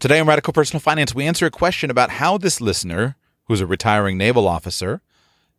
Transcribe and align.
Today 0.00 0.20
on 0.20 0.28
Radical 0.28 0.52
Personal 0.52 0.80
Finance, 0.80 1.12
we 1.12 1.26
answer 1.26 1.44
a 1.44 1.50
question 1.50 1.90
about 1.90 2.10
how 2.10 2.38
this 2.38 2.60
listener, 2.60 3.16
who's 3.46 3.60
a 3.60 3.66
retiring 3.66 4.16
naval 4.16 4.46
officer, 4.46 5.00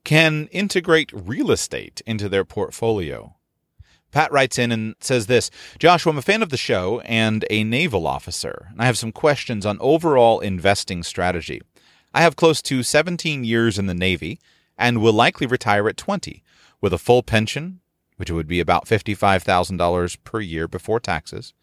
can 0.05 0.47
integrate 0.53 1.11
real 1.11 1.51
estate 1.51 2.01
into 2.05 2.29
their 2.29 2.45
portfolio. 2.45 3.35
Pat 4.13 4.31
writes 4.31 4.57
in 4.57 4.71
and 4.71 4.95
says 5.01 5.27
this 5.27 5.51
Joshua, 5.77 6.13
I'm 6.13 6.17
a 6.19 6.21
fan 6.21 6.41
of 6.41 6.51
the 6.51 6.55
show 6.55 7.01
and 7.01 7.43
a 7.49 7.65
naval 7.65 8.07
officer, 8.07 8.69
and 8.71 8.81
I 8.81 8.85
have 8.85 8.97
some 8.97 9.11
questions 9.11 9.65
on 9.65 9.77
overall 9.81 10.39
investing 10.39 11.03
strategy. 11.03 11.61
I 12.13 12.21
have 12.21 12.37
close 12.37 12.61
to 12.61 12.81
17 12.81 13.43
years 13.43 13.77
in 13.77 13.87
the 13.87 13.93
Navy 13.93 14.39
and 14.77 15.01
will 15.01 15.11
likely 15.11 15.47
retire 15.47 15.89
at 15.89 15.97
20 15.97 16.43
with 16.79 16.93
a 16.93 16.97
full 16.97 17.23
pension, 17.23 17.81
which 18.19 18.29
would 18.29 18.47
be 18.47 18.59
about 18.59 18.85
$55,000 18.85 20.17
per 20.25 20.41
year 20.41 20.67
before 20.67 20.99
taxes. 20.99 21.53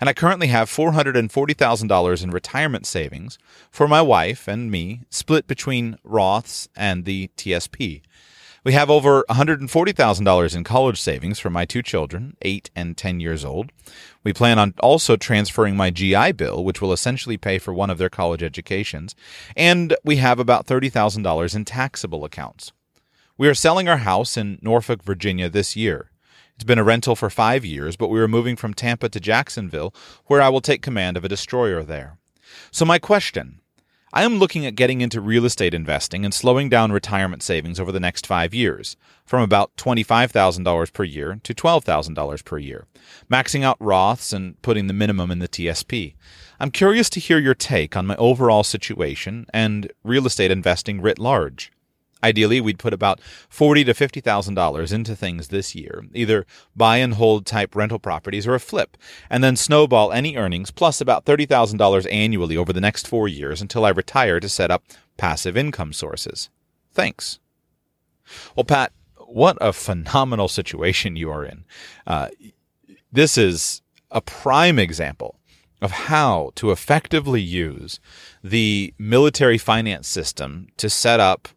And 0.00 0.08
I 0.08 0.12
currently 0.12 0.46
have 0.46 0.70
$440,000 0.70 2.22
in 2.22 2.30
retirement 2.30 2.86
savings 2.86 3.36
for 3.68 3.88
my 3.88 4.00
wife 4.00 4.46
and 4.46 4.70
me, 4.70 5.02
split 5.10 5.48
between 5.48 5.98
Roths 6.06 6.68
and 6.76 7.04
the 7.04 7.30
TSP. 7.36 8.02
We 8.62 8.72
have 8.72 8.88
over 8.88 9.24
$140,000 9.28 10.56
in 10.56 10.64
college 10.64 11.00
savings 11.00 11.38
for 11.38 11.50
my 11.50 11.64
two 11.66 11.82
children, 11.82 12.36
8 12.40 12.70
and 12.76 12.96
10 12.96 13.18
years 13.20 13.44
old. 13.44 13.70
We 14.22 14.32
plan 14.32 14.58
on 14.58 14.72
also 14.78 15.16
transferring 15.16 15.76
my 15.76 15.90
GI 15.90 16.32
Bill, 16.32 16.64
which 16.64 16.80
will 16.80 16.92
essentially 16.92 17.36
pay 17.36 17.58
for 17.58 17.74
one 17.74 17.90
of 17.90 17.98
their 17.98 18.08
college 18.08 18.42
educations, 18.42 19.14
and 19.54 19.94
we 20.04 20.16
have 20.16 20.38
about 20.38 20.66
$30,000 20.66 21.54
in 21.54 21.64
taxable 21.66 22.24
accounts. 22.24 22.72
We 23.36 23.48
are 23.48 23.54
selling 23.54 23.88
our 23.88 23.98
house 23.98 24.36
in 24.36 24.60
Norfolk, 24.62 25.02
Virginia 25.02 25.50
this 25.50 25.74
year. 25.74 26.10
It's 26.54 26.64
been 26.64 26.78
a 26.78 26.84
rental 26.84 27.16
for 27.16 27.30
five 27.30 27.64
years, 27.64 27.96
but 27.96 28.08
we 28.08 28.20
are 28.20 28.28
moving 28.28 28.54
from 28.54 28.74
Tampa 28.74 29.08
to 29.08 29.20
Jacksonville, 29.20 29.94
where 30.26 30.40
I 30.40 30.48
will 30.48 30.60
take 30.60 30.82
command 30.82 31.16
of 31.16 31.24
a 31.24 31.28
destroyer 31.28 31.82
there. 31.82 32.18
So, 32.70 32.84
my 32.84 32.98
question 32.98 33.60
I 34.12 34.22
am 34.22 34.38
looking 34.38 34.64
at 34.64 34.76
getting 34.76 35.00
into 35.00 35.20
real 35.20 35.44
estate 35.44 35.74
investing 35.74 36.24
and 36.24 36.32
slowing 36.32 36.68
down 36.68 36.92
retirement 36.92 37.42
savings 37.42 37.80
over 37.80 37.90
the 37.90 37.98
next 37.98 38.28
five 38.28 38.54
years, 38.54 38.96
from 39.26 39.42
about 39.42 39.74
$25,000 39.76 40.92
per 40.92 41.02
year 41.02 41.40
to 41.42 41.52
$12,000 41.52 42.44
per 42.44 42.58
year, 42.58 42.86
maxing 43.28 43.64
out 43.64 43.78
Roths 43.80 44.32
and 44.32 44.62
putting 44.62 44.86
the 44.86 44.92
minimum 44.92 45.32
in 45.32 45.40
the 45.40 45.48
TSP. 45.48 46.14
I'm 46.60 46.70
curious 46.70 47.10
to 47.10 47.20
hear 47.20 47.40
your 47.40 47.56
take 47.56 47.96
on 47.96 48.06
my 48.06 48.14
overall 48.14 48.62
situation 48.62 49.46
and 49.52 49.92
real 50.04 50.26
estate 50.26 50.52
investing 50.52 51.00
writ 51.00 51.18
large. 51.18 51.72
Ideally, 52.24 52.60
we'd 52.60 52.78
put 52.78 52.94
about 52.94 53.20
forty 53.50 53.84
to 53.84 53.92
fifty 53.92 54.20
thousand 54.20 54.54
dollars 54.54 54.92
into 54.92 55.14
things 55.14 55.48
this 55.48 55.74
year, 55.74 56.04
either 56.14 56.46
buy 56.74 56.96
and 56.96 57.14
hold 57.14 57.44
type 57.44 57.76
rental 57.76 57.98
properties 57.98 58.46
or 58.46 58.54
a 58.54 58.60
flip, 58.60 58.96
and 59.28 59.44
then 59.44 59.56
snowball 59.56 60.10
any 60.10 60.34
earnings 60.34 60.70
plus 60.70 61.00
about 61.02 61.26
thirty 61.26 61.44
thousand 61.44 61.78
dollars 61.78 62.06
annually 62.06 62.56
over 62.56 62.72
the 62.72 62.80
next 62.80 63.06
four 63.06 63.28
years 63.28 63.60
until 63.60 63.84
I 63.84 63.90
retire 63.90 64.40
to 64.40 64.48
set 64.48 64.70
up 64.70 64.82
passive 65.18 65.56
income 65.56 65.92
sources. 65.92 66.48
Thanks. 66.92 67.38
Well, 68.56 68.64
Pat, 68.64 68.92
what 69.18 69.58
a 69.60 69.72
phenomenal 69.72 70.48
situation 70.48 71.16
you 71.16 71.30
are 71.30 71.44
in. 71.44 71.64
Uh, 72.06 72.28
this 73.12 73.36
is 73.36 73.82
a 74.10 74.22
prime 74.22 74.78
example 74.78 75.38
of 75.82 75.90
how 75.90 76.50
to 76.54 76.70
effectively 76.70 77.42
use 77.42 78.00
the 78.42 78.94
military 78.98 79.58
finance 79.58 80.08
system 80.08 80.68
to 80.78 80.88
set 80.88 81.20
up 81.20 81.48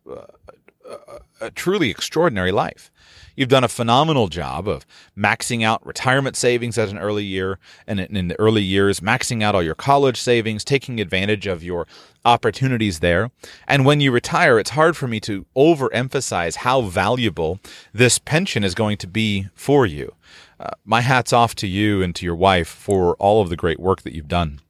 a 1.41 1.51
truly 1.51 1.89
extraordinary 1.89 2.51
life. 2.51 2.91
You've 3.35 3.49
done 3.49 3.63
a 3.63 3.69
phenomenal 3.69 4.29
job 4.29 4.67
of 4.67 4.85
maxing 5.15 5.63
out 5.63 5.85
retirement 5.85 6.35
savings 6.35 6.77
at 6.77 6.89
an 6.89 6.97
early 6.97 7.23
year 7.23 7.59
and 7.85 7.99
in 7.99 8.29
the 8.29 8.39
early 8.39 8.63
years, 8.63 8.99
maxing 8.99 9.43
out 9.43 9.53
all 9.53 9.61
your 9.61 9.75
college 9.75 10.19
savings, 10.19 10.63
taking 10.63 10.99
advantage 10.99 11.45
of 11.45 11.63
your 11.63 11.87
opportunities 12.25 12.99
there. 12.99 13.29
And 13.67 13.85
when 13.85 14.01
you 14.01 14.11
retire, 14.11 14.57
it's 14.57 14.71
hard 14.71 14.97
for 14.97 15.07
me 15.07 15.19
to 15.21 15.45
overemphasize 15.55 16.55
how 16.57 16.81
valuable 16.81 17.59
this 17.93 18.17
pension 18.17 18.63
is 18.63 18.73
going 18.73 18.97
to 18.97 19.07
be 19.07 19.47
for 19.53 19.85
you. 19.85 20.15
Uh, 20.59 20.71
my 20.83 21.01
hat's 21.01 21.31
off 21.31 21.53
to 21.55 21.67
you 21.67 22.01
and 22.01 22.15
to 22.15 22.25
your 22.25 22.35
wife 22.35 22.67
for 22.67 23.13
all 23.15 23.41
of 23.41 23.49
the 23.49 23.55
great 23.55 23.79
work 23.79 24.01
that 24.01 24.15
you've 24.15 24.27
done 24.27 24.61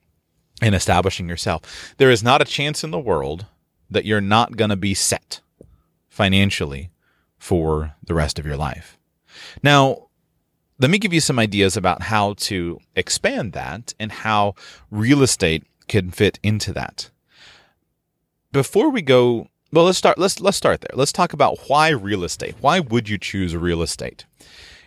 in 0.62 0.74
establishing 0.74 1.30
yourself. 1.30 1.96
There 1.98 2.12
is 2.12 2.22
not 2.22 2.42
a 2.42 2.46
chance 2.46 2.84
in 2.84 2.92
the 2.92 3.00
world 3.00 3.46
that 3.90 4.04
you're 4.04 4.20
not 4.20 4.58
going 4.58 4.72
to 4.72 4.76
be 4.76 4.94
set 4.94 5.40
financially 6.18 6.90
for 7.38 7.94
the 8.04 8.16
rest 8.16 8.40
of 8.40 8.46
your 8.46 8.58
life. 8.58 8.98
Now, 9.62 10.08
let 10.80 10.90
me 10.90 10.98
give 10.98 11.14
you 11.14 11.22
some 11.22 11.38
ideas 11.38 11.78
about 11.78 12.04
how 12.04 12.34
to 12.50 12.80
expand 12.96 13.54
that 13.54 13.94
and 14.00 14.12
how 14.12 14.56
real 14.90 15.22
estate 15.22 15.64
can 15.88 16.10
fit 16.10 16.40
into 16.42 16.74
that. 16.74 17.12
Before 18.52 18.90
we 18.90 19.04
go, 19.04 19.48
well, 19.72 19.86
let's 19.86 20.00
start. 20.00 20.18
Let's 20.18 20.40
let's 20.40 20.58
start 20.58 20.82
there. 20.82 20.96
Let's 20.96 21.12
talk 21.12 21.34
about 21.34 21.60
why 21.68 21.90
real 21.90 22.24
estate. 22.24 22.56
Why 22.62 22.80
would 22.80 23.08
you 23.10 23.20
choose 23.20 23.56
real 23.56 23.84
estate? 23.84 24.26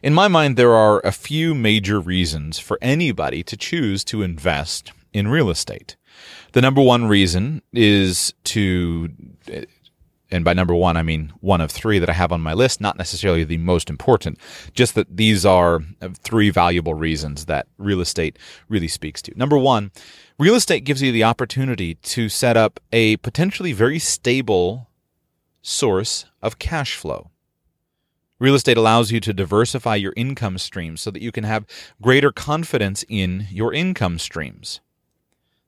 In 0.03 0.15
my 0.15 0.27
mind, 0.27 0.57
there 0.57 0.75
are 0.75 1.01
a 1.05 1.13
few 1.13 1.55
major 1.55 2.01
reasons 2.01 2.59
for 2.59 2.77
anybody 2.83 3.45
to 3.45 3.57
choose 3.57 4.03
to 4.05 4.23
invest 4.23 4.93
in 5.13 5.29
real 5.29 5.51
estate. 5.51 5.97
The 6.53 6.63
number 6.63 6.83
one 6.83 7.07
reason 7.07 7.63
is 7.73 8.35
to 8.45 9.11
and 10.31 10.45
by 10.45 10.53
number 10.53 10.75
one, 10.75 10.97
I 10.97 11.03
mean 11.03 11.33
one 11.41 11.61
of 11.61 11.71
three 11.71 11.99
that 11.99 12.09
I 12.09 12.13
have 12.13 12.33
on 12.33 12.41
my 12.41 12.55
list, 12.55 12.81
not 12.81 12.97
necessarily 12.97 13.45
the 13.45 13.59
most 13.59 13.91
important, 13.91 14.39
just 14.75 14.95
that 14.95 15.17
these 15.17 15.45
are 15.45 15.81
three 16.23 16.51
valuable 16.51 16.95
reasons 16.95 17.47
that 17.47 17.67
real 17.79 18.01
estate 18.01 18.39
really 18.69 18.89
speaks 18.89 19.21
to. 19.23 19.37
Number 19.37 19.59
one, 19.59 19.91
real 20.39 20.55
estate 20.55 20.85
gives 20.85 21.03
you 21.03 21.13
the 21.13 21.25
opportunity 21.25 21.95
to 21.97 22.29
set 22.29 22.57
up 22.57 22.81
a 22.93 23.17
potentially 23.19 23.73
very 23.73 23.99
stable 23.99 24.89
source 25.63 26.27
of 26.41 26.59
cash 26.59 26.97
flow. 26.97 27.31
Real 28.39 28.55
estate 28.55 28.79
allows 28.79 29.13
you 29.13 29.21
to 29.21 29.35
diversify 29.35 29.97
your 29.97 30.15
income 30.17 30.57
streams 30.57 31.03
so 31.03 31.11
that 31.11 31.21
you 31.21 31.31
can 31.31 31.45
have 31.45 31.67
greater 32.01 32.33
confidence 32.33 33.05
in 33.09 33.47
your 33.51 33.75
income 33.75 34.19
streams. 34.19 34.81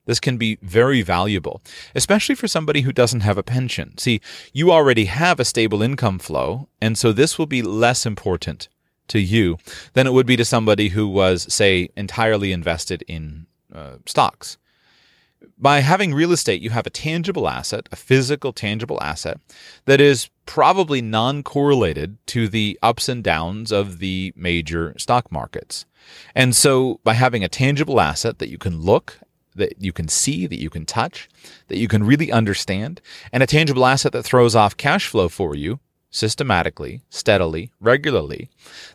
This 0.05 0.19
can 0.19 0.37
be 0.37 0.57
very 0.61 1.01
valuable, 1.01 1.61
especially 1.95 2.35
for 2.35 2.47
somebody 2.47 2.81
who 2.81 2.91
doesn't 2.91 3.21
have 3.21 3.37
a 3.37 3.43
pension. 3.43 3.97
See, 3.97 4.19
you 4.51 4.71
already 4.71 5.05
have 5.05 5.39
a 5.39 5.45
stable 5.45 5.81
income 5.81 6.19
flow, 6.19 6.67
and 6.81 6.97
so 6.97 7.11
this 7.11 7.37
will 7.37 7.45
be 7.45 7.61
less 7.61 8.05
important 8.05 8.67
to 9.07 9.19
you 9.19 9.57
than 9.93 10.07
it 10.07 10.13
would 10.13 10.25
be 10.25 10.37
to 10.37 10.45
somebody 10.45 10.89
who 10.89 11.07
was, 11.07 11.51
say, 11.53 11.89
entirely 11.95 12.51
invested 12.51 13.03
in 13.07 13.47
uh, 13.73 13.97
stocks. 14.05 14.57
By 15.57 15.79
having 15.79 16.13
real 16.13 16.31
estate, 16.31 16.61
you 16.61 16.71
have 16.71 16.87
a 16.87 16.89
tangible 16.89 17.47
asset, 17.47 17.87
a 17.91 17.95
physical, 17.95 18.53
tangible 18.53 19.01
asset 19.01 19.39
that 19.85 20.01
is 20.01 20.29
probably 20.45 21.01
non 21.01 21.43
correlated 21.43 22.17
to 22.27 22.47
the 22.47 22.77
ups 22.81 23.07
and 23.07 23.23
downs 23.23 23.71
of 23.71 23.99
the 23.99 24.33
major 24.35 24.93
stock 24.97 25.31
markets. 25.31 25.85
And 26.35 26.55
so, 26.55 26.99
by 27.03 27.13
having 27.13 27.43
a 27.43 27.49
tangible 27.49 28.01
asset 28.01 28.39
that 28.39 28.49
you 28.49 28.57
can 28.57 28.81
look 28.81 29.19
that 29.55 29.73
you 29.79 29.91
can 29.91 30.07
see, 30.07 30.47
that 30.47 30.59
you 30.59 30.69
can 30.69 30.85
touch, 30.85 31.29
that 31.67 31.77
you 31.77 31.87
can 31.87 32.03
really 32.03 32.31
understand, 32.31 33.01
and 33.31 33.43
a 33.43 33.47
tangible 33.47 33.85
asset 33.85 34.11
that 34.11 34.23
throws 34.23 34.55
off 34.55 34.77
cash 34.77 35.07
flow 35.07 35.29
for 35.29 35.55
you 35.55 35.79
systematically, 36.13 37.01
steadily, 37.09 37.71
regularly, 37.81 38.47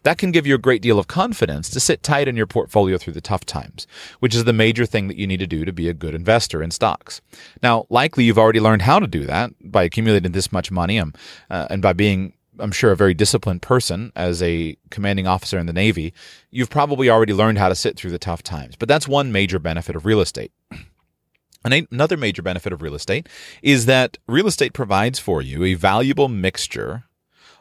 that 0.05 0.19
can 0.19 0.31
give 0.31 0.47
you 0.47 0.55
a 0.55 0.59
great 0.59 0.81
deal 0.81 1.01
of 1.01 1.09
confidence 1.09 1.69
to 1.69 1.81
sit 1.81 2.01
tight 2.01 2.29
in 2.29 2.37
your 2.37 2.47
portfolio 2.47 2.97
through 2.97 3.13
the 3.13 3.21
tough 3.21 3.45
times, 3.45 3.89
which 4.21 4.37
is 4.37 4.45
the 4.45 4.53
major 4.53 4.87
thing 4.87 5.09
that 5.09 5.17
you 5.17 5.27
need 5.27 5.41
to 5.41 5.47
do 5.47 5.65
to 5.65 5.73
be 5.73 5.89
a 5.89 5.95
good 5.95 6.15
investor 6.15 6.63
in 6.63 6.71
stocks. 6.71 7.21
Now, 7.61 7.87
likely 7.91 8.23
you've 8.23 8.39
already 8.39 8.61
learned 8.61 8.83
how 8.83 9.01
to 9.01 9.09
do 9.09 9.27
that 9.27 9.51
by 9.61 9.83
accumulating 9.83 10.31
this 10.31 10.53
much 10.53 10.71
money 10.71 10.99
um, 11.01 11.13
uh, 11.51 11.67
and 11.71 11.83
by 11.83 11.93
being 11.93 12.35
I'm 12.59 12.73
sure, 12.73 12.93
a 12.93 12.97
very 12.97 13.15
disciplined 13.15 13.63
person 13.63 14.13
as 14.17 14.43
a 14.43 14.77
commanding 14.91 15.27
officer 15.27 15.59
in 15.59 15.67
the 15.67 15.73
Navy, 15.73 16.13
you've 16.51 16.71
probably 16.71 17.09
already 17.09 17.33
learned 17.33 17.59
how 17.59 17.69
to 17.69 17.75
sit 17.75 17.97
through 17.97 18.11
the 18.11 18.19
tough 18.19 18.43
times. 18.43 18.77
But 18.77 18.89
that's 18.89 19.09
one 19.09 19.33
major 19.33 19.59
benefit 19.59 19.97
of 19.97 20.07
real 20.07 20.21
estate. 20.21 20.53
Another 21.65 22.17
major 22.17 22.43
benefit 22.43 22.73
of 22.73 22.83
real 22.83 22.95
estate 22.95 23.29
is 23.63 23.87
that 23.87 24.17
real 24.27 24.47
estate 24.47 24.73
provides 24.73 25.19
for 25.19 25.43
you 25.43 25.65
a 25.65 25.75
valuable 25.75 26.29
mixture 26.29 27.05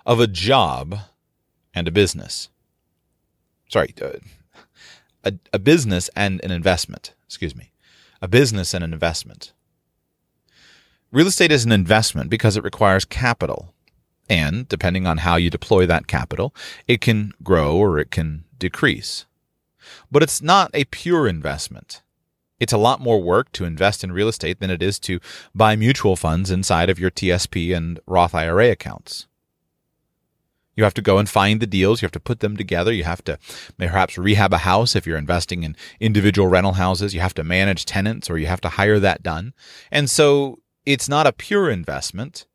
of 0.05 0.19
a 0.19 0.27
job 0.27 0.97
and 1.73 1.88
a 1.88 1.91
business. 1.91 2.49
Sorry, 3.69 3.94
uh, 4.01 4.19
a, 5.23 5.33
a 5.51 5.59
business 5.59 6.09
and 6.15 6.39
an 6.44 6.51
investment. 6.51 7.13
Excuse 7.25 7.55
me. 7.55 7.71
A 8.21 8.27
business 8.27 8.73
and 8.73 8.83
an 8.83 8.94
investment. 8.94 9.51
Real 11.11 11.27
estate 11.27 11.51
is 11.51 11.65
an 11.65 11.71
investment 11.71 12.29
because 12.29 12.57
it 12.57 12.63
requires 12.63 13.05
capital 13.05 13.73
and 14.29 14.68
depending 14.68 15.07
on 15.07 15.19
how 15.19 15.35
you 15.35 15.50
deploy 15.50 15.85
that 15.85 16.07
capital, 16.07 16.53
it 16.88 17.01
can 17.01 17.33
grow 17.44 17.75
or 17.75 18.00
it 18.00 18.12
can 18.12 18.44
decrease. 18.57 19.25
But 20.12 20.24
it's 20.24 20.41
not 20.41 20.71
a 20.74 20.85
pure 20.85 21.27
investment. 21.27 22.01
It's 22.59 22.74
a 22.74 22.77
lot 22.77 23.00
more 23.00 23.21
work 23.21 23.51
to 23.53 23.65
invest 23.65 24.03
in 24.03 24.12
real 24.12 24.27
estate 24.27 24.59
than 24.59 24.71
it 24.71 24.81
is 24.81 25.00
to 25.01 25.19
buy 25.53 25.75
mutual 25.75 26.15
funds 26.15 26.50
inside 26.50 26.89
of 26.89 27.00
your 27.00 27.12
TSP 27.12 27.75
and 27.75 28.00
Roth 28.07 28.33
IRA 28.33 28.71
accounts. 28.71 29.27
You 30.75 30.83
have 30.83 30.94
to 30.95 31.01
go 31.01 31.18
and 31.18 31.27
find 31.27 31.59
the 31.59 31.68
deals. 31.68 32.01
You 32.01 32.06
have 32.06 32.12
to 32.13 32.19
put 32.19 32.39
them 32.39 32.56
together. 32.56 32.91
You 32.91 33.03
have 33.03 33.23
to 33.25 33.39
perhaps 33.77 34.18
rehab 34.18 34.53
a 34.53 34.59
house 34.59 34.95
if 34.95 35.07
you're 35.07 35.18
investing 35.18 35.63
in 35.63 35.75
individual 36.00 36.47
rental 36.47 36.73
houses. 36.73 37.15
You 37.15 37.19
have 37.19 37.33
to 37.35 37.44
manage 37.44 37.85
tenants 37.85 38.30
or 38.30 38.38
you 38.38 38.45
have 38.45 38.62
to 38.62 38.69
hire 38.69 39.00
that 39.00 39.23
done. 39.23 39.53
And 39.91 40.07
so 40.07 40.59
it's 40.85 41.09
not 41.09 41.25
a 41.25 41.33
pure 41.33 41.69
investment 41.69 42.45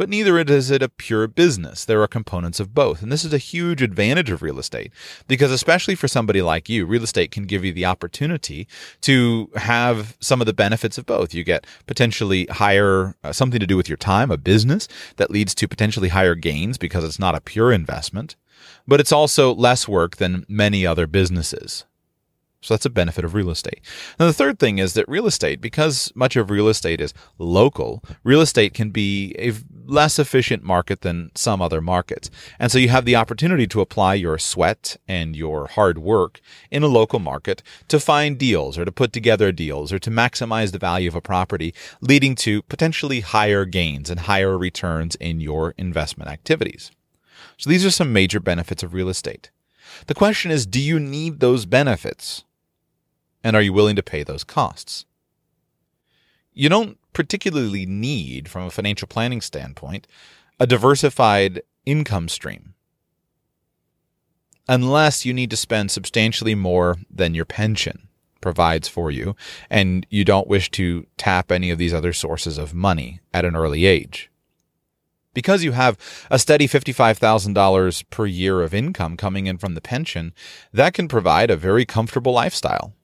but 0.00 0.08
neither 0.08 0.38
is 0.38 0.70
it 0.70 0.82
a 0.82 0.88
pure 0.88 1.28
business. 1.28 1.84
There 1.84 2.00
are 2.00 2.08
components 2.08 2.58
of 2.58 2.74
both. 2.74 3.02
And 3.02 3.12
this 3.12 3.22
is 3.22 3.34
a 3.34 3.38
huge 3.38 3.82
advantage 3.82 4.30
of 4.30 4.40
real 4.40 4.58
estate 4.58 4.94
because, 5.28 5.50
especially 5.50 5.94
for 5.94 6.08
somebody 6.08 6.40
like 6.40 6.70
you, 6.70 6.86
real 6.86 7.02
estate 7.02 7.30
can 7.30 7.44
give 7.44 7.66
you 7.66 7.72
the 7.74 7.84
opportunity 7.84 8.66
to 9.02 9.50
have 9.56 10.16
some 10.18 10.40
of 10.40 10.46
the 10.46 10.54
benefits 10.54 10.96
of 10.96 11.04
both. 11.04 11.34
You 11.34 11.44
get 11.44 11.66
potentially 11.86 12.46
higher, 12.46 13.14
uh, 13.22 13.34
something 13.34 13.60
to 13.60 13.66
do 13.66 13.76
with 13.76 13.90
your 13.90 13.98
time, 13.98 14.30
a 14.30 14.38
business 14.38 14.88
that 15.16 15.30
leads 15.30 15.54
to 15.56 15.68
potentially 15.68 16.08
higher 16.08 16.34
gains 16.34 16.78
because 16.78 17.04
it's 17.04 17.18
not 17.18 17.34
a 17.34 17.40
pure 17.42 17.70
investment, 17.70 18.36
but 18.88 19.00
it's 19.00 19.12
also 19.12 19.54
less 19.54 19.86
work 19.86 20.16
than 20.16 20.46
many 20.48 20.86
other 20.86 21.06
businesses. 21.06 21.84
So 22.62 22.74
that's 22.74 22.84
a 22.84 22.90
benefit 22.90 23.24
of 23.24 23.32
real 23.32 23.48
estate. 23.48 23.80
Now, 24.18 24.26
the 24.26 24.34
third 24.34 24.58
thing 24.58 24.78
is 24.78 24.92
that 24.92 25.08
real 25.08 25.26
estate, 25.26 25.62
because 25.62 26.12
much 26.14 26.36
of 26.36 26.50
real 26.50 26.68
estate 26.68 27.00
is 27.00 27.14
local, 27.38 28.02
real 28.22 28.42
estate 28.42 28.74
can 28.74 28.90
be 28.90 29.34
a 29.38 29.54
less 29.86 30.18
efficient 30.18 30.62
market 30.62 31.00
than 31.00 31.30
some 31.34 31.62
other 31.62 31.80
markets. 31.80 32.30
And 32.58 32.70
so 32.70 32.76
you 32.76 32.90
have 32.90 33.06
the 33.06 33.16
opportunity 33.16 33.66
to 33.68 33.80
apply 33.80 34.14
your 34.14 34.36
sweat 34.38 34.98
and 35.08 35.34
your 35.34 35.68
hard 35.68 35.96
work 35.96 36.40
in 36.70 36.82
a 36.82 36.86
local 36.86 37.18
market 37.18 37.62
to 37.88 37.98
find 37.98 38.36
deals 38.36 38.76
or 38.76 38.84
to 38.84 38.92
put 38.92 39.14
together 39.14 39.52
deals 39.52 39.90
or 39.90 39.98
to 39.98 40.10
maximize 40.10 40.70
the 40.72 40.78
value 40.78 41.08
of 41.08 41.14
a 41.14 41.22
property, 41.22 41.74
leading 42.02 42.34
to 42.36 42.60
potentially 42.62 43.20
higher 43.20 43.64
gains 43.64 44.10
and 44.10 44.20
higher 44.20 44.58
returns 44.58 45.14
in 45.14 45.40
your 45.40 45.72
investment 45.78 46.30
activities. 46.30 46.90
So 47.56 47.70
these 47.70 47.86
are 47.86 47.90
some 47.90 48.12
major 48.12 48.38
benefits 48.38 48.82
of 48.82 48.92
real 48.92 49.08
estate. 49.08 49.50
The 50.06 50.14
question 50.14 50.50
is, 50.50 50.66
do 50.66 50.80
you 50.80 51.00
need 51.00 51.40
those 51.40 51.64
benefits? 51.64 52.44
And 53.42 53.56
are 53.56 53.62
you 53.62 53.72
willing 53.72 53.96
to 53.96 54.02
pay 54.02 54.22
those 54.22 54.44
costs? 54.44 55.04
You 56.52 56.68
don't 56.68 56.98
particularly 57.12 57.86
need, 57.86 58.48
from 58.48 58.64
a 58.64 58.70
financial 58.70 59.08
planning 59.08 59.40
standpoint, 59.40 60.06
a 60.58 60.66
diversified 60.66 61.62
income 61.86 62.28
stream. 62.28 62.74
Unless 64.68 65.24
you 65.24 65.32
need 65.32 65.50
to 65.50 65.56
spend 65.56 65.90
substantially 65.90 66.54
more 66.54 66.98
than 67.10 67.34
your 67.34 67.44
pension 67.44 68.08
provides 68.40 68.88
for 68.88 69.10
you, 69.10 69.36
and 69.68 70.06
you 70.10 70.24
don't 70.24 70.48
wish 70.48 70.70
to 70.72 71.06
tap 71.16 71.50
any 71.50 71.70
of 71.70 71.78
these 71.78 71.94
other 71.94 72.12
sources 72.12 72.58
of 72.58 72.74
money 72.74 73.20
at 73.34 73.44
an 73.44 73.56
early 73.56 73.86
age. 73.86 74.30
Because 75.32 75.62
you 75.62 75.72
have 75.72 75.96
a 76.30 76.38
steady 76.38 76.66
$55,000 76.66 78.10
per 78.10 78.26
year 78.26 78.62
of 78.62 78.74
income 78.74 79.16
coming 79.16 79.46
in 79.46 79.58
from 79.58 79.74
the 79.74 79.80
pension, 79.80 80.32
that 80.72 80.94
can 80.94 81.08
provide 81.08 81.50
a 81.50 81.56
very 81.56 81.84
comfortable 81.84 82.32
lifestyle 82.32 82.94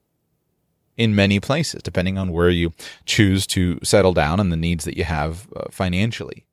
in 0.96 1.14
many 1.14 1.40
places, 1.40 1.82
depending 1.82 2.18
on 2.18 2.32
where 2.32 2.50
you 2.50 2.72
choose 3.04 3.46
to 3.48 3.78
settle 3.82 4.12
down 4.12 4.40
and 4.40 4.50
the 4.50 4.56
needs 4.56 4.84
that 4.84 4.96
you 4.96 5.04
have 5.04 5.48
uh, 5.54 5.64
financially. 5.70 6.46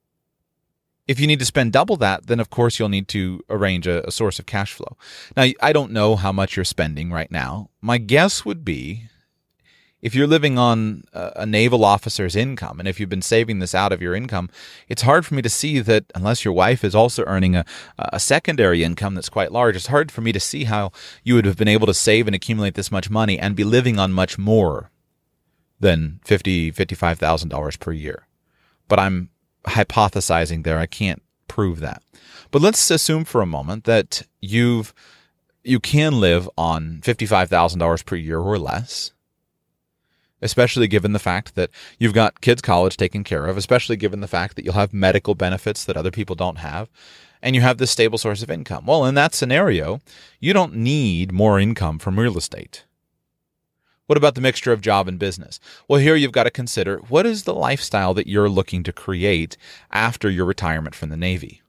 If 1.08 1.20
you 1.20 1.28
need 1.28 1.40
to 1.40 1.46
spend 1.46 1.74
double 1.74 1.98
that, 1.98 2.28
then 2.28 2.40
of 2.40 2.50
course 2.50 2.80
you'll 2.80 2.90
need 2.90 3.08
to 3.10 3.42
arrange 3.50 3.88
a, 3.88 4.08
a 4.08 4.12
source 4.12 4.40
of 4.40 4.46
cash 4.46 4.74
flow. 4.74 4.98
Now, 5.36 5.48
I 5.62 5.74
don't 5.74 5.92
know 5.92 6.16
how 6.16 6.32
much 6.32 6.56
you're 6.56 6.66
spending 6.66 7.12
right 7.12 7.32
now. 7.32 7.70
My 7.82 7.98
guess 7.98 8.46
would 8.46 8.64
be 8.64 9.10
if 10.04 10.14
you're 10.14 10.28
living 10.28 10.58
on 10.58 11.06
a 11.14 11.46
naval 11.46 11.86
officer's 11.86 12.36
income 12.36 12.78
and 12.78 12.90
if 12.90 13.00
you've 13.00 13.08
been 13.08 13.22
saving 13.22 13.60
this 13.60 13.74
out 13.74 13.94
of 13.94 14.02
your 14.02 14.14
income, 14.14 14.50
it's 14.90 15.04
hard 15.04 15.26
for 15.26 15.34
me 15.34 15.42
to 15.42 15.50
see 15.50 15.80
that 15.80 16.04
unless 16.14 16.44
your 16.44 16.54
wife 16.54 16.84
is 16.84 16.94
also 16.94 17.24
earning 17.24 17.56
a, 17.56 17.64
a 17.98 18.20
secondary 18.20 18.84
income 18.84 19.16
that's 19.16 19.30
quite 19.30 19.54
large, 19.54 19.78
it's 19.78 19.88
hard 19.88 20.12
for 20.12 20.20
me 20.20 20.34
to 20.34 20.42
see 20.42 20.66
how 20.66 20.92
you 21.24 21.36
would 21.36 21.46
have 21.46 21.56
been 21.56 21.70
able 21.70 21.88
to 21.88 21.94
save 21.94 22.28
and 22.28 22.36
accumulate 22.36 22.76
this 22.76 22.92
much 22.92 23.10
money 23.10 23.40
and 23.40 23.56
be 23.56 23.64
living 23.64 23.98
on 23.98 24.12
much 24.12 24.38
more 24.38 24.92
than 25.80 26.20
fifty, 26.26 26.70
fifty-five 26.70 27.18
thousand 27.18 27.48
dollars 27.48 27.78
per 27.78 27.94
year. 27.94 28.28
But 28.90 29.00
I'm 29.00 29.30
hypothesizing 29.66 30.66
there. 30.66 30.80
I 30.80 30.86
can't 30.86 31.22
prove 31.48 31.80
that. 31.80 32.04
But 32.52 32.62
let's 32.62 32.92
assume 32.92 33.24
for 33.24 33.42
a 33.42 33.46
moment 33.46 33.86
that 33.86 34.24
you've 34.42 34.94
you 35.64 35.80
can 35.80 36.20
live 36.20 36.50
on 36.58 37.00
$55,000 37.04 38.06
per 38.06 38.18
year 38.18 38.40
or 38.40 38.60
less 38.60 39.14
especially 40.44 40.88
given 40.88 41.14
the 41.14 41.20
fact 41.20 41.56
that 41.56 41.70
you've 41.98 42.14
got 42.14 42.42
kids' 42.42 42.62
college 42.62 42.98
taken 42.98 43.24
care 43.24 43.46
of, 43.48 43.58
especially 43.58 43.96
given 43.96 44.20
the 44.20 44.28
fact 44.28 44.56
that 44.56 44.66
you'll 44.66 44.74
have 44.74 44.94
medical 44.94 45.36
benefits 45.36 45.86
that 45.86 45.98
other 45.98 46.12
people 46.12 46.36
don't 46.36 46.58
have, 46.58 46.90
and 47.42 47.56
you 47.56 47.62
have 47.62 47.78
this 47.78 47.92
stable 47.92 48.18
source 48.18 48.44
of 48.44 48.52
income. 48.52 48.86
Well, 48.86 49.06
in 49.06 49.16
that 49.16 49.34
scenario, 49.34 50.02
you 50.40 50.54
don't 50.54 50.76
need 50.76 51.32
more 51.32 51.60
income 51.60 52.00
from 52.00 52.20
real 52.20 52.38
estate. 52.38 52.86
What 54.06 54.18
about 54.18 54.36
the 54.36 54.42
mixture 54.42 54.74
of 54.74 54.82
job 54.82 55.08
and 55.08 55.18
business? 55.18 55.60
Well, 55.88 56.00
here 56.00 56.16
you've 56.16 56.34
got 56.34 56.44
to 56.44 56.52
consider 56.52 56.98
what 57.08 57.26
is 57.26 57.44
the 57.44 57.54
lifestyle 57.54 58.14
that 58.14 58.28
you're 58.28 58.50
looking 58.50 58.84
to 58.84 58.94
create 58.94 59.58
after 59.92 60.30
your 60.30 60.46
retirement 60.46 60.94
from 60.94 61.10
the 61.10 61.18
Navy? 61.18 61.62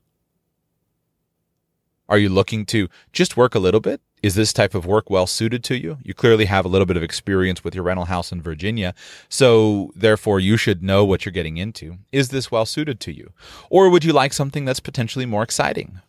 Are 2.08 2.18
you 2.18 2.28
looking 2.28 2.66
to 2.66 2.88
just 3.12 3.36
work 3.36 3.54
a 3.54 3.60
little 3.60 3.80
bit 3.80 4.00
is 4.24 4.36
this 4.36 4.54
type 4.54 4.74
of 4.74 4.86
work 4.86 5.10
well 5.10 5.26
suited 5.26 5.62
to 5.64 5.78
you? 5.78 5.98
You 6.02 6.14
clearly 6.14 6.46
have 6.46 6.64
a 6.64 6.68
little 6.68 6.86
bit 6.86 6.96
of 6.96 7.02
experience 7.02 7.62
with 7.62 7.74
your 7.74 7.84
rental 7.84 8.06
house 8.06 8.32
in 8.32 8.40
Virginia, 8.40 8.94
so 9.28 9.92
therefore 9.94 10.40
you 10.40 10.56
should 10.56 10.82
know 10.82 11.04
what 11.04 11.26
you're 11.26 11.32
getting 11.32 11.58
into. 11.58 11.98
Is 12.10 12.30
this 12.30 12.50
well 12.50 12.64
suited 12.64 13.00
to 13.00 13.12
you? 13.14 13.34
Or 13.68 13.90
would 13.90 14.02
you 14.02 14.14
like 14.14 14.32
something 14.32 14.64
that's 14.64 14.80
potentially 14.80 15.26
more 15.26 15.42
exciting? 15.42 16.00